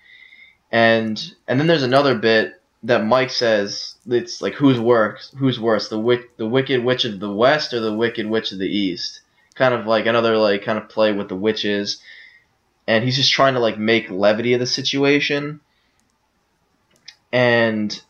[0.72, 5.90] and and then there's another bit that Mike says it's like who's worse, who's worse,
[5.90, 9.22] the wick, the wicked witch of the west or the wicked witch of the east?
[9.56, 12.02] Kind of like another like kind of play with the witches,
[12.88, 15.60] and he's just trying to like make levity of the situation,
[17.32, 18.02] and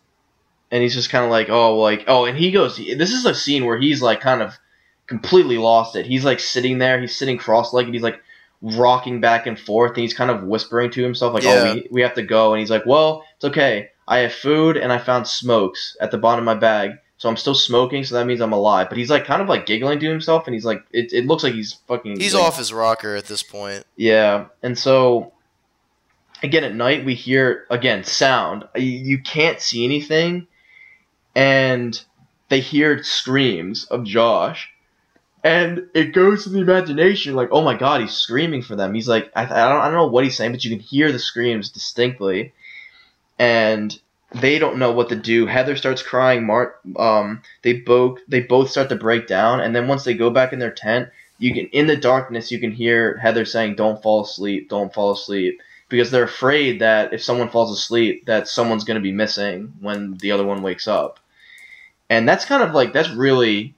[0.72, 3.34] and he's just kind of like, oh, like, oh, and he goes, this is a
[3.34, 4.54] scene where he's like kind of
[5.08, 6.06] completely lost it.
[6.06, 8.22] He's like sitting there, he's sitting cross-legged, he's like
[8.62, 11.72] rocking back and forth, and he's kind of whispering to himself, like, oh, Yeah.
[11.72, 13.90] oh, we, we have to go, and he's like, well, it's okay.
[14.10, 17.38] I have food and I found smokes at the bottom of my bag, so I'm
[17.38, 18.90] still smoking, so that means I'm alive.
[18.90, 21.44] But he's like kind of like giggling to himself, and he's like, it, it looks
[21.44, 22.20] like he's fucking.
[22.20, 23.86] He's like, off his rocker at this point.
[23.96, 25.32] yeah, and so
[26.42, 28.68] again at night we hear again sound.
[28.76, 30.48] You, can't see anything,
[31.36, 32.04] and
[32.50, 34.70] they hear screams of Josh,
[35.44, 38.96] and it goes to the imagination like, oh my god, he's screaming for them.
[38.96, 41.12] He's like, I, I don't, I don't know what he's saying, but you can hear
[41.12, 42.54] the screams distinctly,
[43.40, 43.98] and
[44.32, 45.48] they don't know what to do.
[45.48, 46.46] Heather starts crying.
[46.46, 50.30] Mart, um, they both they both start to break down, and then once they go
[50.30, 51.10] back in their tent
[51.40, 55.12] you can in the darkness you can hear Heather saying don't fall asleep don't fall
[55.12, 59.74] asleep because they're afraid that if someone falls asleep that someone's going to be missing
[59.80, 61.20] when the other one wakes up
[62.10, 63.74] and that's kind of like that's really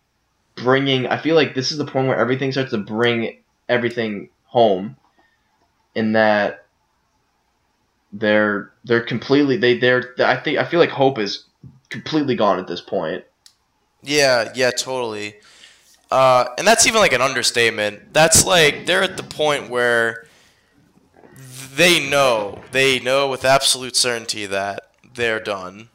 [0.55, 3.37] bringing I feel like this is the point where everything starts to bring
[3.69, 4.97] everything home
[5.95, 6.60] in that
[8.13, 11.45] they're they're completely they they're I think I feel like hope is
[11.89, 13.23] completely gone at this point
[14.03, 15.35] Yeah, yeah, totally.
[16.09, 18.13] Uh, and that's even like an understatement.
[18.13, 20.27] That's like they're at the point where
[21.75, 25.89] they know, they know with absolute certainty that they're done.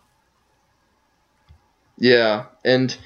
[1.98, 2.96] Yeah, and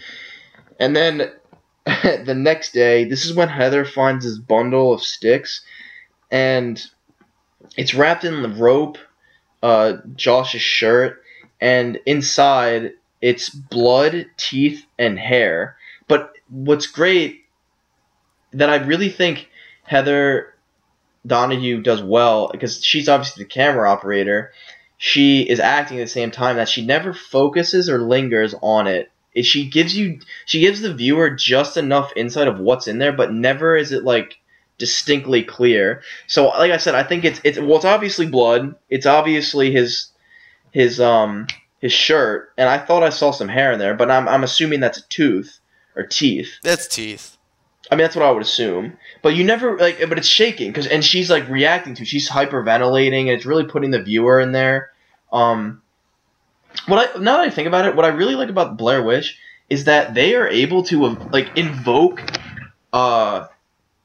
[0.78, 1.32] and then
[1.86, 5.62] the next day, this is when Heather finds this bundle of sticks,
[6.30, 6.80] and
[7.80, 8.98] it's wrapped in the rope,
[9.62, 11.22] uh, Josh's shirt,
[11.62, 15.76] and inside it's blood, teeth, and hair.
[16.06, 17.46] But what's great
[18.52, 19.48] that I really think
[19.82, 20.54] Heather
[21.26, 24.52] Donahue does well because she's obviously the camera operator
[24.98, 29.10] she is acting at the same time that she never focuses or lingers on it.
[29.40, 33.32] She gives you she gives the viewer just enough insight of what's in there, but
[33.32, 34.36] never is it like
[34.80, 36.02] distinctly clear.
[36.26, 38.74] So like I said, I think it's it's well it's obviously blood.
[38.88, 40.08] It's obviously his
[40.72, 41.46] his um
[41.78, 44.80] his shirt, and I thought I saw some hair in there, but I'm I'm assuming
[44.80, 45.60] that's a tooth
[45.94, 46.54] or teeth.
[46.64, 47.36] That's teeth.
[47.90, 48.96] I mean, that's what I would assume.
[49.22, 52.04] But you never like, but it's shaking because, and she's like reacting to.
[52.04, 54.90] She's hyperventilating, and it's really putting the viewer in there.
[55.32, 55.82] Um,
[56.86, 59.38] what I now that I think about it, what I really like about Blair Witch
[59.68, 62.22] is that they are able to like invoke
[62.92, 63.46] uh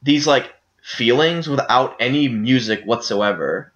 [0.04, 0.54] these like
[0.86, 3.72] feelings without any music whatsoever.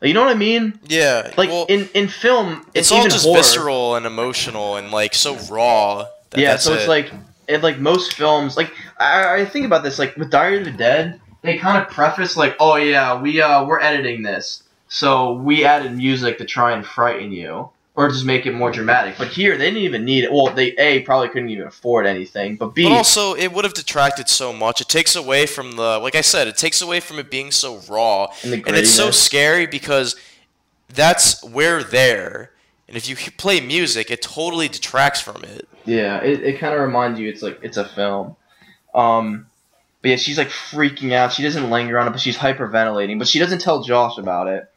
[0.00, 0.78] You know what I mean?
[0.86, 1.32] Yeah.
[1.36, 3.36] Like well, in in film, it's, it's, all just horror.
[3.36, 6.06] visceral and emotional and like so raw.
[6.30, 6.88] that yeah, that's so it's it.
[6.88, 7.12] like
[7.48, 10.70] in like most films, like I, I think about this, like with Diary of the
[10.70, 15.64] Dead, they kind of preface like, oh yeah, we uh we're editing this, so we
[15.64, 17.68] added music to try and frighten you
[18.00, 19.16] or just make it more dramatic.
[19.18, 20.32] But here they didn't even need it.
[20.32, 23.74] Well, they a probably couldn't even afford anything, but b But also, it would have
[23.74, 24.80] detracted so much.
[24.80, 27.76] It takes away from the, like I said, it takes away from it being so
[27.90, 30.16] raw, and, and it's so scary because
[30.88, 32.52] that's we're there,
[32.88, 35.68] and if you play music, it totally detracts from it.
[35.84, 38.34] Yeah, it, it kind of reminds you it's like it's a film.
[38.94, 39.46] Um,
[40.00, 41.34] but yeah, she's like freaking out.
[41.34, 43.18] She doesn't linger on it, but she's hyperventilating.
[43.18, 44.70] But she doesn't tell Josh about it.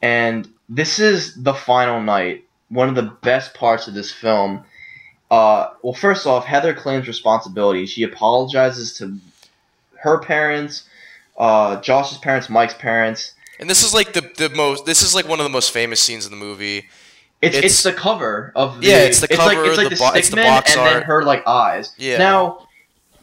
[0.00, 2.44] And this is the final night.
[2.68, 4.64] One of the best parts of this film.
[5.30, 7.86] Uh, well, first off, Heather claims responsibility.
[7.86, 9.18] She apologizes to
[10.00, 10.84] her parents,
[11.38, 13.32] uh, Josh's parents, Mike's parents.
[13.60, 14.86] And this is like the the most.
[14.86, 16.88] This is like one of the most famous scenes in the movie.
[17.40, 19.94] It's, it's, It's- the cover of the Yeah, it's the like cover, it's like the
[19.94, 21.04] the, bo- it's the box and then art.
[21.04, 21.92] her like eyes.
[21.96, 22.18] Yeah.
[22.18, 22.66] Now,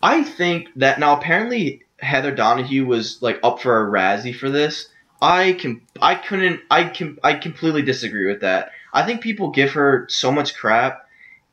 [0.01, 4.87] I think that now apparently Heather Donahue was like up for a Razzie for this.
[5.25, 8.69] I can I couldn't I can I completely disagree with that.
[8.93, 11.07] I think people give her so much crap,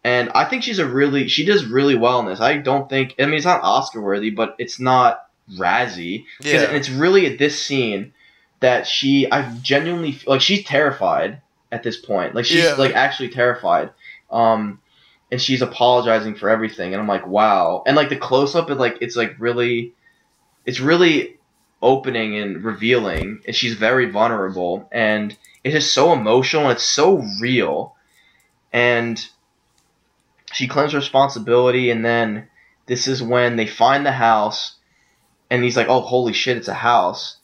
[0.05, 2.39] and I think she's a really she does really well in this.
[2.39, 5.27] I don't think I mean it's not Oscar worthy, but it's not
[5.59, 6.27] Razzie.
[6.41, 6.65] Yeah.
[6.65, 8.13] And it's really at this scene
[8.61, 11.41] that she I genuinely like she's terrified
[11.73, 12.35] at this point.
[12.35, 12.75] Like she's Yeah.
[12.75, 13.91] like actually terrified.
[14.31, 14.81] Um
[15.31, 17.83] and she's apologizing for everything and I'm like, wow.
[17.87, 19.95] And like the close up it like it's like really
[20.67, 21.39] it's really
[21.83, 27.23] opening and revealing and she's very vulnerable and it's just so emotional and it's so
[27.41, 27.95] real.
[28.73, 29.25] And
[30.53, 32.49] she claims responsibility, and then
[32.87, 34.77] this is when they find the house,
[35.51, 37.39] and he's like, "Oh, holy shit, it's a house,"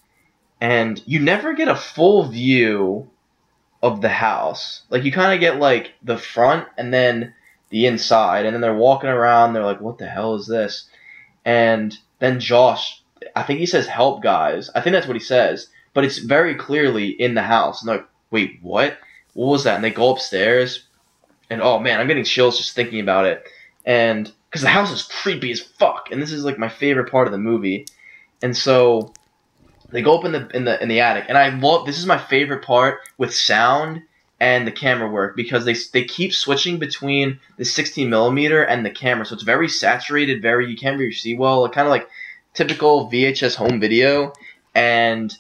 [0.61, 3.11] and you never get a full view
[3.83, 4.83] of the house.
[4.91, 7.35] Like you kind of get like the front and then
[7.71, 9.53] the inside, and then they're walking around.
[9.53, 10.89] They're like, "What the hell is this?"
[11.45, 12.98] And then Josh,
[13.35, 16.55] I think he says, "Help, guys." I think that's what he says, but it's very
[16.55, 17.83] clearly in the house.
[17.83, 18.99] And like, "Wait, what?
[19.35, 20.85] What was that?" And they go upstairs,
[21.51, 23.45] and oh man, I'm getting chills just thinking about it.
[23.85, 27.27] And because the house is creepy as fuck, and this is like my favorite part
[27.27, 27.87] of the movie.
[28.43, 29.13] And so
[29.91, 32.07] they go up in the in the in the attic, and I love this is
[32.07, 34.03] my favorite part with sound
[34.41, 38.91] and the camera work because they they keep switching between the 16 millimeter and the
[38.91, 42.09] camera, so it's very saturated, very you can't really see well, It kind of like
[42.59, 44.33] typical VHS home video,
[44.75, 45.33] and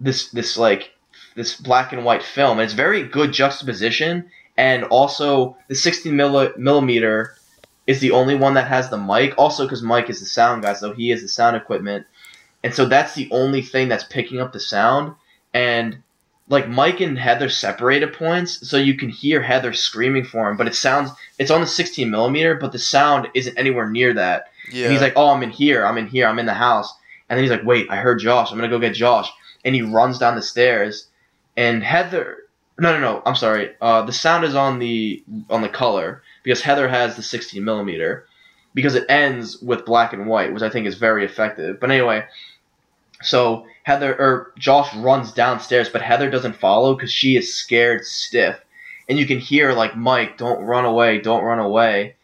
[0.00, 0.90] this this like
[1.36, 2.58] this black and white film.
[2.58, 7.36] It's very good juxtaposition, and also the 16 millimeter
[7.86, 9.34] is the only one that has the mic.
[9.38, 12.06] Also, because Mike is the sound guy, so he is the sound equipment,
[12.64, 15.14] and so that's the only thing that's picking up the sound.
[15.54, 16.02] And
[16.48, 20.68] like Mike and Heather separated points, so you can hear Heather screaming for him, but
[20.68, 24.48] it sounds it's on the 16 millimeter, but the sound isn't anywhere near that.
[24.70, 24.84] Yeah.
[24.84, 25.84] And he's like, "Oh, I'm in here.
[25.84, 26.26] I'm in here.
[26.26, 26.92] I'm in the house."
[27.28, 28.50] And then he's like, "Wait, I heard Josh.
[28.50, 29.28] I'm gonna go get Josh."
[29.64, 31.08] And he runs down the stairs,
[31.56, 32.38] and Heather.
[32.78, 33.22] No, no, no.
[33.24, 33.70] I'm sorry.
[33.80, 38.26] Uh, the sound is on the on the color because Heather has the 16 millimeter
[38.74, 41.80] because it ends with black and white, which I think is very effective.
[41.80, 42.26] But anyway,
[43.22, 48.56] so Heather or Josh runs downstairs, but Heather doesn't follow because she is scared stiff,
[49.08, 52.16] and you can hear like Mike, "Don't run away, don't run away,"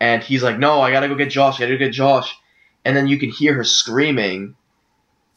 [0.00, 2.34] and he's like, "No, I gotta go get Josh, I gotta go get Josh,"
[2.84, 4.54] and then you can hear her screaming,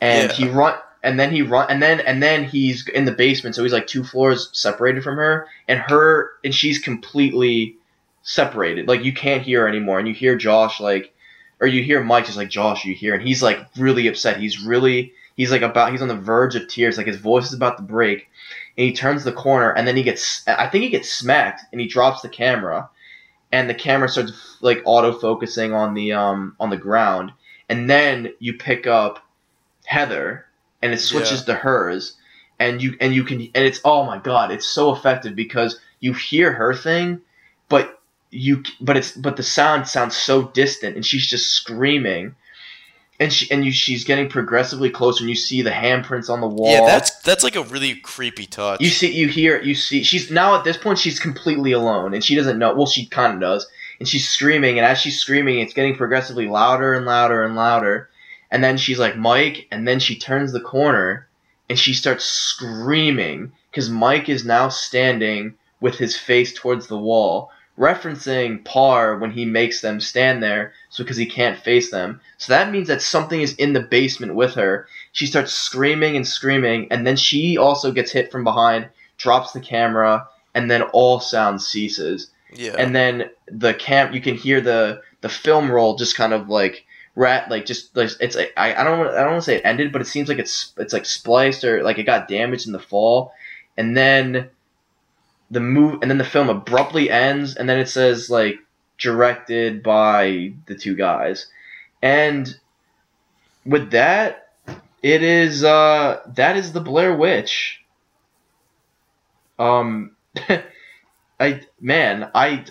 [0.01, 0.35] and Yeah.
[0.35, 0.75] he run.
[1.03, 3.85] And then he run, and then and then he's in the basement, so he's like
[3.85, 7.75] two floors separated from her, and her and she's completely
[8.23, 8.87] separated.
[8.87, 11.13] Like you can't hear her anymore, and you hear Josh like,
[11.59, 14.39] or you hear Mike just like Josh, you hear, and he's like really upset.
[14.39, 17.53] He's really he's like about he's on the verge of tears, like his voice is
[17.53, 18.27] about to break,
[18.77, 21.79] and he turns the corner, and then he gets I think he gets smacked, and
[21.79, 22.89] he drops the camera,
[23.51, 27.31] and the camera starts like auto focusing on the um on the ground,
[27.69, 29.19] and then you pick up
[29.85, 30.45] Heather,
[30.81, 32.17] and it switches to hers.
[32.57, 36.13] And you and you can and it's oh my god it's so effective because you
[36.13, 37.19] hear her thing,
[37.67, 37.99] but
[38.35, 42.35] you but it's but the sound sounds so distant and she's just screaming
[43.19, 46.47] and she and you she's getting progressively closer and you see the handprints on the
[46.47, 48.81] wall Yeah, that's that's like a really creepy touch.
[48.81, 52.23] you see you hear you see she's now at this point she's completely alone and
[52.23, 53.67] she doesn't know well she kind of does
[53.99, 58.09] and she's screaming and as she's screaming it's getting progressively louder and louder and louder
[58.51, 61.27] and then she's like mike and then she turns the corner
[61.69, 67.49] and she starts screaming because mike is now standing with his face towards the wall
[67.77, 72.21] referencing Parr when he makes them stand there so because he can't face them.
[72.37, 74.87] So that means that something is in the basement with her.
[75.11, 79.59] She starts screaming and screaming and then she also gets hit from behind drops the
[79.59, 82.31] camera and then all sound ceases.
[82.53, 82.75] Yeah.
[82.77, 86.85] and then the cam you can hear the the film roll just kind of like
[87.15, 89.91] rat like just like it's I, I don't I don't want to say it ended
[89.91, 92.79] but it seems like it's it's like spliced or like it got damaged in the
[92.79, 93.33] fall.
[93.77, 94.49] And then
[95.51, 98.57] the move and then the film abruptly ends and then it says like
[98.97, 101.47] directed by the two guys
[102.01, 102.57] and
[103.65, 104.53] with that
[105.03, 107.81] it is uh that is the Blair Witch
[109.59, 110.15] um
[111.39, 112.65] I man I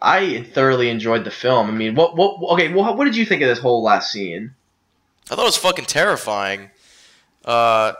[0.00, 1.68] I thoroughly enjoyed the film.
[1.68, 4.54] I mean, what what okay, well, what did you think of this whole last scene?
[5.30, 6.70] I thought it was fucking terrifying.
[7.44, 7.94] Uh,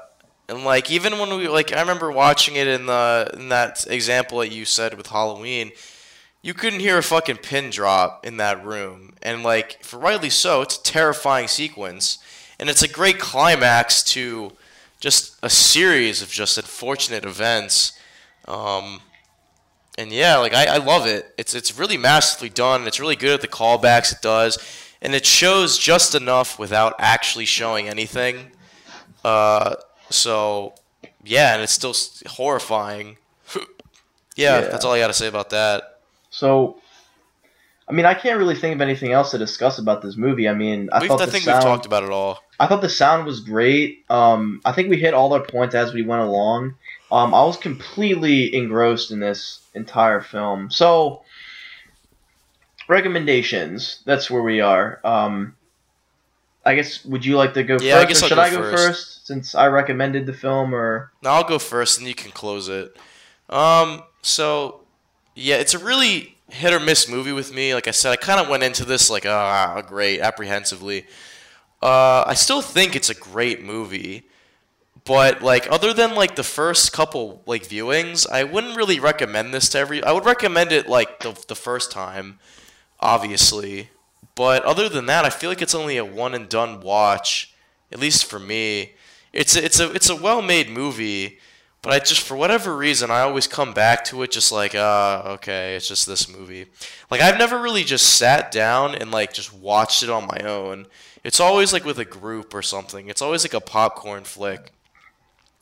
[0.48, 4.38] and like even when we like, I remember watching it in the in that example
[4.38, 5.72] that you said with Halloween.
[6.42, 10.62] You couldn't hear a fucking pin drop in that room, and like for rightly so,
[10.62, 12.18] it's a terrifying sequence,
[12.60, 14.52] and it's a great climax to
[15.00, 17.98] just a series of just unfortunate events.
[18.46, 19.00] Um,
[19.98, 21.34] and yeah, like I, I love it.
[21.36, 22.86] It's it's really masterfully done.
[22.86, 24.58] It's really good at the callbacks it does,
[25.02, 28.52] and it shows just enough without actually showing anything.
[29.24, 29.74] Uh,
[30.10, 30.74] so
[31.24, 31.94] yeah, and it's still
[32.26, 33.16] horrifying.
[33.56, 33.62] yeah,
[34.36, 34.60] Yeah.
[34.62, 36.00] that's all I got to say about that.
[36.30, 36.78] So,
[37.88, 40.48] I mean, I can't really think of anything else to discuss about this movie.
[40.48, 42.42] I mean, I We've, thought I the think sound, we've talked about it all.
[42.60, 44.04] I thought the sound was great.
[44.10, 46.74] Um, I think we hit all our points as we went along.
[47.10, 50.70] Um, I was completely engrossed in this entire film.
[50.70, 51.22] So,
[52.88, 54.02] recommendations.
[54.04, 55.00] That's where we are.
[55.04, 55.56] Um,
[56.66, 58.42] I guess would you like to go Yeah, I first, guess or I'll should go
[58.42, 58.86] I go first.
[58.86, 60.74] first since I recommended the film?
[60.74, 62.96] Or No, I'll go first, and you can close it.
[63.48, 64.80] Um, so
[65.34, 67.74] yeah, it's a really hit or miss movie with me.
[67.74, 71.06] Like I said, I kind of went into this like ah great apprehensively.
[71.82, 74.28] Uh, I still think it's a great movie,
[75.04, 79.68] but like other than like the first couple like viewings, I wouldn't really recommend this
[79.70, 80.02] to every.
[80.02, 82.38] I would recommend it like the the first time,
[82.98, 83.90] obviously,
[84.36, 87.54] but other than that, I feel like it's only a one and done watch,
[87.90, 88.92] at least for me.
[89.32, 91.38] It's a, it's a it's a well made movie,
[91.82, 95.24] but I just for whatever reason I always come back to it just like ah
[95.24, 96.66] uh, okay it's just this movie.
[97.10, 100.86] Like I've never really just sat down and like just watched it on my own.
[101.24, 103.08] It's always like with a group or something.
[103.08, 104.72] It's always like a popcorn flick.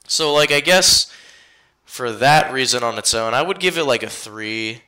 [0.09, 1.13] So like I guess
[1.85, 4.83] for that reason on its own, I would give it like a three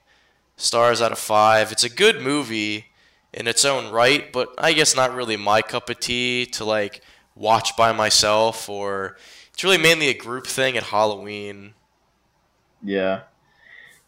[0.57, 1.71] stars out of five.
[1.71, 2.87] It's a good movie
[3.37, 7.03] in its own right, but I guess not really my cup of tea to like
[7.35, 9.19] watch by myself or
[9.53, 11.75] it's really mainly a group thing at Halloween.
[12.83, 13.23] Yeah.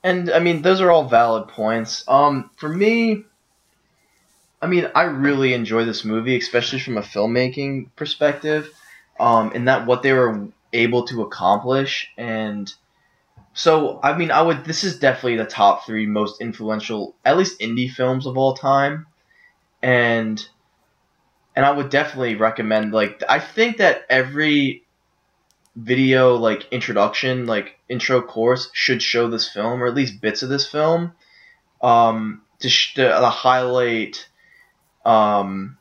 [0.02, 2.04] And I mean those are all valid points.
[2.08, 3.24] Um for me
[4.62, 8.70] I mean I really enjoy this movie, especially from a filmmaking perspective.
[9.20, 12.72] Um in that what they were able to accomplish and
[13.52, 17.60] so I mean I would this is definitely the top 3 most influential at least
[17.60, 19.06] indie films of all time.
[19.82, 20.46] And
[21.58, 24.84] and I would definitely recommend like I think that every
[25.74, 30.48] video like introduction like intro course should show this film or at least bits of
[30.48, 31.12] this film
[31.82, 34.28] um to, sh- to, to highlight
[35.04, 35.76] um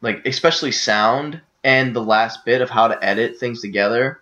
[0.00, 4.20] like especially sound and the last bit of how to edit things together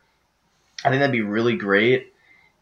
[0.85, 2.13] i think that'd be really great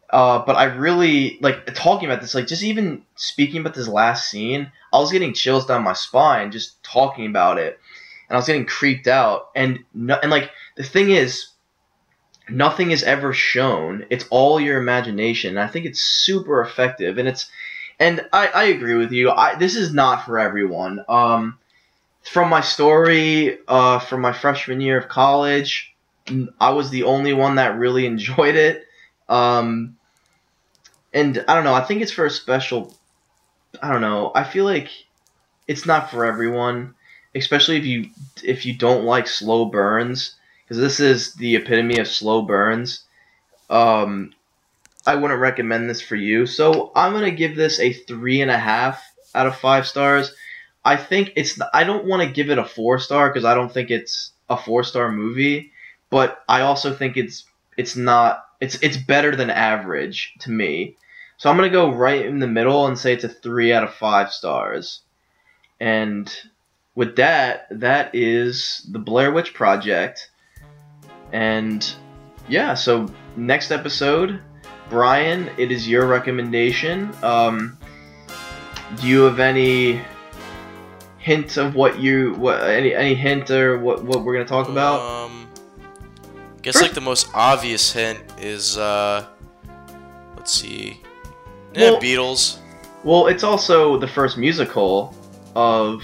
[0.09, 2.35] uh, but I really like talking about this.
[2.35, 6.51] Like just even speaking about this last scene, I was getting chills down my spine
[6.51, 7.77] just talking about it,
[8.29, 9.49] and I was getting creeped out.
[9.53, 11.49] And no, and like the thing is,
[12.47, 14.05] nothing is ever shown.
[14.09, 15.51] It's all your imagination.
[15.51, 17.49] And I think it's super effective, and it's
[17.99, 19.31] and I, I agree with you.
[19.31, 21.03] I this is not for everyone.
[21.09, 21.57] Um,
[22.23, 25.93] from my story, uh, from my freshman year of college,
[26.57, 28.85] I was the only one that really enjoyed it.
[29.27, 29.97] Um,
[31.13, 31.73] and I don't know.
[31.73, 32.95] I think it's for a special.
[33.81, 34.31] I don't know.
[34.35, 34.89] I feel like
[35.67, 36.95] it's not for everyone,
[37.33, 38.09] especially if you
[38.43, 43.03] if you don't like slow burns, because this is the epitome of slow burns.
[43.69, 44.33] Um,
[45.07, 46.45] I wouldn't recommend this for you.
[46.45, 49.03] So I'm gonna give this a three and a half
[49.33, 50.33] out of five stars.
[50.83, 51.59] I think it's.
[51.73, 54.57] I don't want to give it a four star because I don't think it's a
[54.57, 55.71] four star movie,
[56.09, 57.45] but I also think it's
[57.77, 60.95] it's not it's it's better than average to me.
[61.37, 63.93] So I'm gonna go right in the middle and say it's a three out of
[63.93, 65.01] five stars.
[65.79, 66.33] And
[66.95, 70.29] with that, that is the Blair Witch Project.
[71.33, 71.85] And
[72.47, 74.39] yeah, so next episode,
[74.89, 77.13] Brian, it is your recommendation.
[77.21, 77.77] Um,
[79.01, 80.01] do you have any
[81.17, 85.01] hint of what you what any any hint or what what we're gonna talk about?
[85.01, 85.47] Um,
[86.61, 89.25] guess First, like the most obvious hint is uh,
[90.37, 91.01] let's see,
[91.75, 92.59] yeah, well, Beatles.
[93.03, 95.13] Well, it's also the first musical
[95.55, 96.01] of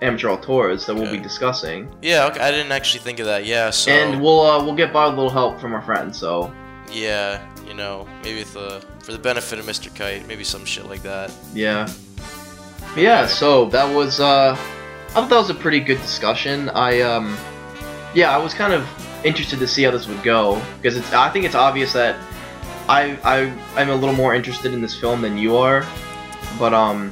[0.00, 1.92] Amateur Auteurs that we'll be discussing.
[2.02, 2.40] Yeah, okay.
[2.40, 3.46] I didn't actually think of that.
[3.46, 6.18] Yeah, so and we'll uh, we'll get by a little help from our friends.
[6.18, 6.52] So
[6.92, 9.94] yeah, you know, maybe the for the benefit of Mr.
[9.94, 11.32] Kite, maybe some shit like that.
[11.52, 11.88] Yeah.
[12.94, 16.68] But yeah, so that was uh I thought that was a pretty good discussion.
[16.70, 17.36] I um
[18.14, 18.86] yeah, I was kind of
[19.24, 22.16] interested to see how this would go because it's I think it's obvious that
[22.88, 25.86] I I I'm a little more interested in this film than you are,
[26.58, 27.10] but um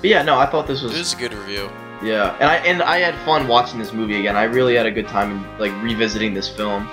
[0.00, 1.70] but yeah, no, I thought this was This is a good review.
[2.02, 2.36] Yeah.
[2.40, 4.36] And I and I had fun watching this movie again.
[4.36, 6.88] I really had a good time like revisiting this film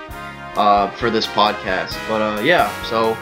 [0.55, 1.97] uh for this podcast.
[2.07, 3.17] But uh yeah, so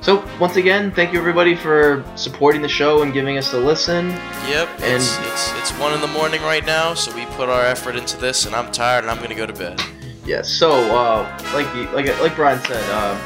[0.00, 4.10] so once again, thank you everybody for supporting the show and giving us a listen.
[4.48, 7.64] Yep, and it's, it's it's one in the morning right now, so we put our
[7.64, 9.80] effort into this, and I'm tired, and I'm gonna go to bed.
[10.24, 10.28] Yes.
[10.28, 13.16] Yeah, so uh, like like like Brian said, uh,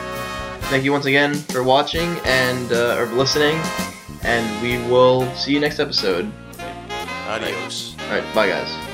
[0.69, 3.59] thank you once again for watching and uh, or listening,
[4.23, 6.31] and we will see you next episode.
[7.29, 7.95] Adios.
[8.01, 8.88] All right, bye guys.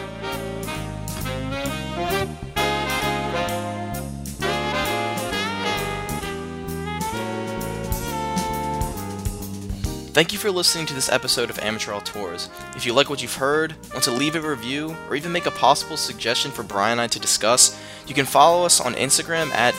[10.15, 12.49] Thank you for listening to this episode of Amateur Auteurs.
[12.77, 15.51] If you like what you've heard, want to leave a review, or even make a
[15.51, 17.77] possible suggestion for Brian and I to discuss,
[18.07, 19.75] you can follow us on Instagram at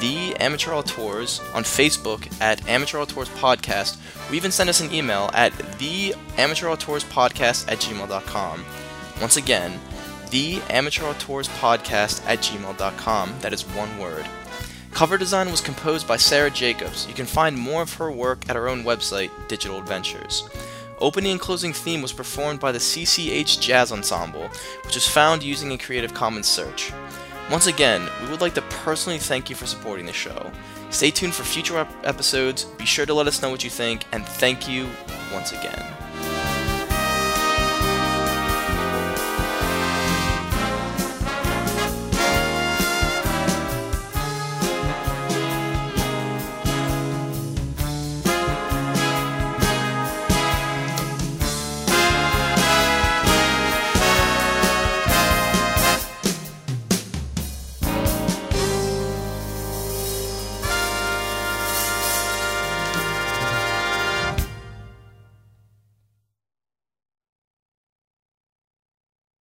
[0.00, 3.96] the Amateur Auteurs, on Facebook at Amateur Auteurs Podcast,
[4.30, 8.66] or even send us an email at the Amateur Auteurs Podcast at gmail.com.
[9.22, 9.80] Once again,
[10.28, 13.34] the Amateur Auteurs Podcast at gmail.com.
[13.40, 14.26] That is one word.
[14.98, 17.06] Cover design was composed by Sarah Jacobs.
[17.06, 20.48] You can find more of her work at her own website, Digital Adventures.
[20.98, 24.48] Opening and closing theme was performed by the CCH Jazz Ensemble,
[24.84, 26.92] which was found using a Creative Commons search.
[27.48, 30.50] Once again, we would like to personally thank you for supporting the show.
[30.90, 34.04] Stay tuned for future ep- episodes, be sure to let us know what you think,
[34.10, 34.88] and thank you
[35.32, 35.97] once again.